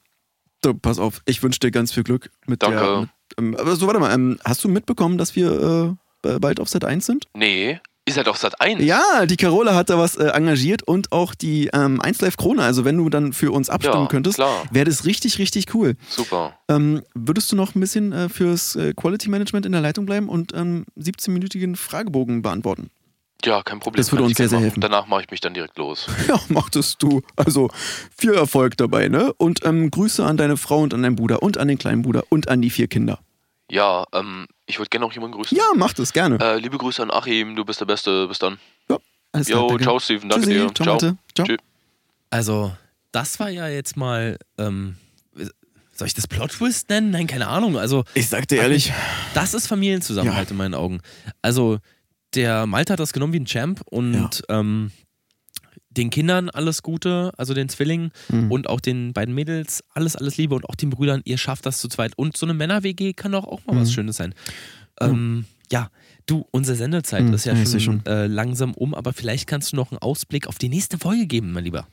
[0.65, 2.71] So, pass auf, ich wünsche dir ganz viel Glück mit der.
[2.71, 3.01] Danke.
[3.01, 6.69] Mit, ähm, aber so, warte mal, ähm, hast du mitbekommen, dass wir äh, bald auf
[6.69, 7.27] Set 1 sind?
[7.35, 8.83] Nee, ist halt auf Sat 1.
[8.83, 12.63] Ja, die Carola hat da was äh, engagiert und auch die ähm, 1 Live Krone.
[12.63, 15.97] Also, wenn du dann für uns abstimmen Ja, könntest, wäre das richtig, richtig cool.
[16.09, 16.57] Super.
[16.69, 20.29] Ähm, würdest du noch ein bisschen äh, fürs äh, Quality Management in der Leitung bleiben
[20.29, 22.91] und ähm, 17-minütigen Fragebogen beantworten?
[23.45, 23.99] Ja, kein Problem.
[24.01, 24.81] Das würde uns sehr, sehr helfen.
[24.81, 26.07] Danach mache ich mich dann direkt los.
[26.29, 27.23] Ja, machtest du.
[27.37, 27.69] Also
[28.17, 29.33] viel Erfolg dabei, ne?
[29.35, 32.25] Und ähm, Grüße an deine Frau und an deinen Bruder und an den kleinen Bruder
[32.29, 33.19] und an die vier Kinder.
[33.71, 35.57] Ja, ähm, ich würde gerne noch jemanden grüßen.
[35.57, 36.39] Ja, macht es gerne.
[36.41, 38.27] Äh, liebe Grüße an Achim, du bist der Beste.
[38.29, 38.59] Bis dann.
[39.33, 39.83] Alles klar, Jo, danke.
[39.85, 40.29] ciao, Steven.
[40.29, 40.75] Danke Tschüssi, dir.
[40.75, 41.17] Ciao, Malte.
[41.35, 41.47] Ciao.
[41.47, 41.59] Tschüss.
[42.31, 42.77] Also,
[43.13, 44.97] das war ja jetzt mal, ähm,
[45.93, 47.11] soll ich das Plot-Twist nennen?
[47.11, 47.77] Nein, keine Ahnung.
[47.79, 48.93] Also, Ich sag dir ehrlich,
[49.35, 50.53] das ist Familienzusammenhalt Ja.
[50.53, 51.01] in meinen Augen.
[51.43, 51.79] Also,
[52.35, 54.91] der Malte hat das genommen wie ein Champ und ähm,
[55.97, 58.51] den Kindern alles Gute, also den Zwillingen Mhm.
[58.53, 61.79] und auch den beiden Mädels alles, alles Liebe und auch den Brüdern, ihr schafft das
[61.79, 62.13] zu zweit.
[62.17, 63.93] Und so eine Männer-WG kann doch auch mal was Mhm.
[63.93, 64.35] Schönes sein.
[65.01, 65.91] Ähm, ja,
[66.27, 69.77] du, unsere Sendezeit Mhm, ist ja seh schon, Äh, langsam um, aber vielleicht kannst du
[69.77, 71.87] noch einen Ausblick auf die nächste Folge geben, mein Lieber.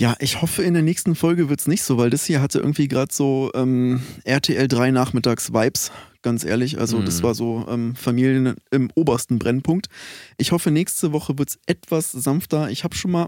[0.00, 2.88] Ja, ich hoffe, in der nächsten Folge wird's nicht so, weil das hier hatte irgendwie
[2.88, 5.92] gerade so ähm, RTL 3 Nachmittags-Vibes,
[6.22, 6.78] ganz ehrlich.
[6.78, 7.22] Also, das Mhm.
[7.26, 9.88] war so ähm, Familien im obersten Brennpunkt.
[10.38, 12.70] Ich hoffe, nächste Woche wird's etwas sanfter.
[12.70, 13.26] Ich habe schon mal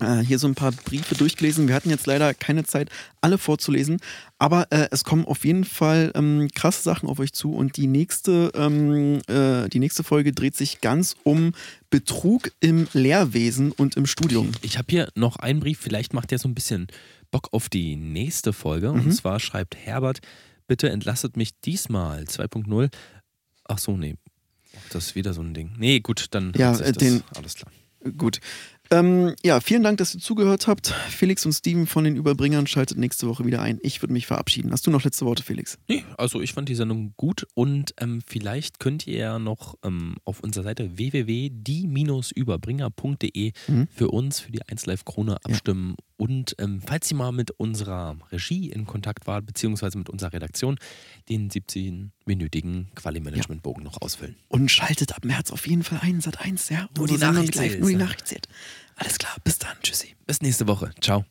[0.00, 1.68] äh, hier so ein paar Briefe durchgelesen.
[1.68, 2.90] Wir hatten jetzt leider keine Zeit,
[3.20, 3.98] alle vorzulesen,
[4.38, 7.86] aber äh, es kommen auf jeden Fall ähm, krasse Sachen auf euch zu und die
[7.86, 11.52] nächste, ähm, äh, die nächste Folge dreht sich ganz um
[11.90, 14.52] Betrug im Lehrwesen und im Studium.
[14.62, 16.86] Ich habe hier noch einen Brief, vielleicht macht der so ein bisschen
[17.30, 18.92] Bock auf die nächste Folge.
[18.92, 19.00] Mhm.
[19.00, 20.20] Und zwar schreibt Herbert,
[20.66, 22.90] bitte entlastet mich diesmal 2.0.
[23.64, 24.14] Ach so, nee.
[24.90, 25.72] Das ist wieder so ein Ding.
[25.78, 27.72] Nee, gut, dann Ja, hat sich äh, das, den- alles klar.
[28.16, 28.38] Gut.
[28.90, 30.88] Ähm, ja, vielen Dank, dass ihr zugehört habt.
[31.10, 33.78] Felix und Steven von den Überbringern schaltet nächste Woche wieder ein.
[33.82, 34.72] Ich würde mich verabschieden.
[34.72, 35.78] Hast du noch letzte Worte, Felix?
[35.88, 40.16] Nee, also ich fand die Sendung gut und ähm, vielleicht könnt ihr ja noch ähm,
[40.24, 43.88] auf unserer Seite www.die-überbringer.de Mhm.
[43.94, 45.96] für uns, für die 1Live Krone abstimmen.
[46.16, 50.76] Und ähm, falls ihr mal mit unserer Regie in Kontakt wart, beziehungsweise mit unserer Redaktion,
[51.28, 51.50] den
[52.28, 54.36] 17-minütigen Quali-Management-Bogen noch ausfüllen.
[54.48, 56.88] Und schaltet ab März auf jeden Fall ein, Sat 1, ja?
[56.96, 58.04] Nur die Nachricht live, zählt, Nur die ja.
[58.04, 58.48] Nachricht zählt.
[58.96, 59.76] Alles klar, bis dann.
[59.82, 60.14] Tschüssi.
[60.26, 60.90] Bis nächste Woche.
[61.00, 61.24] Ciao.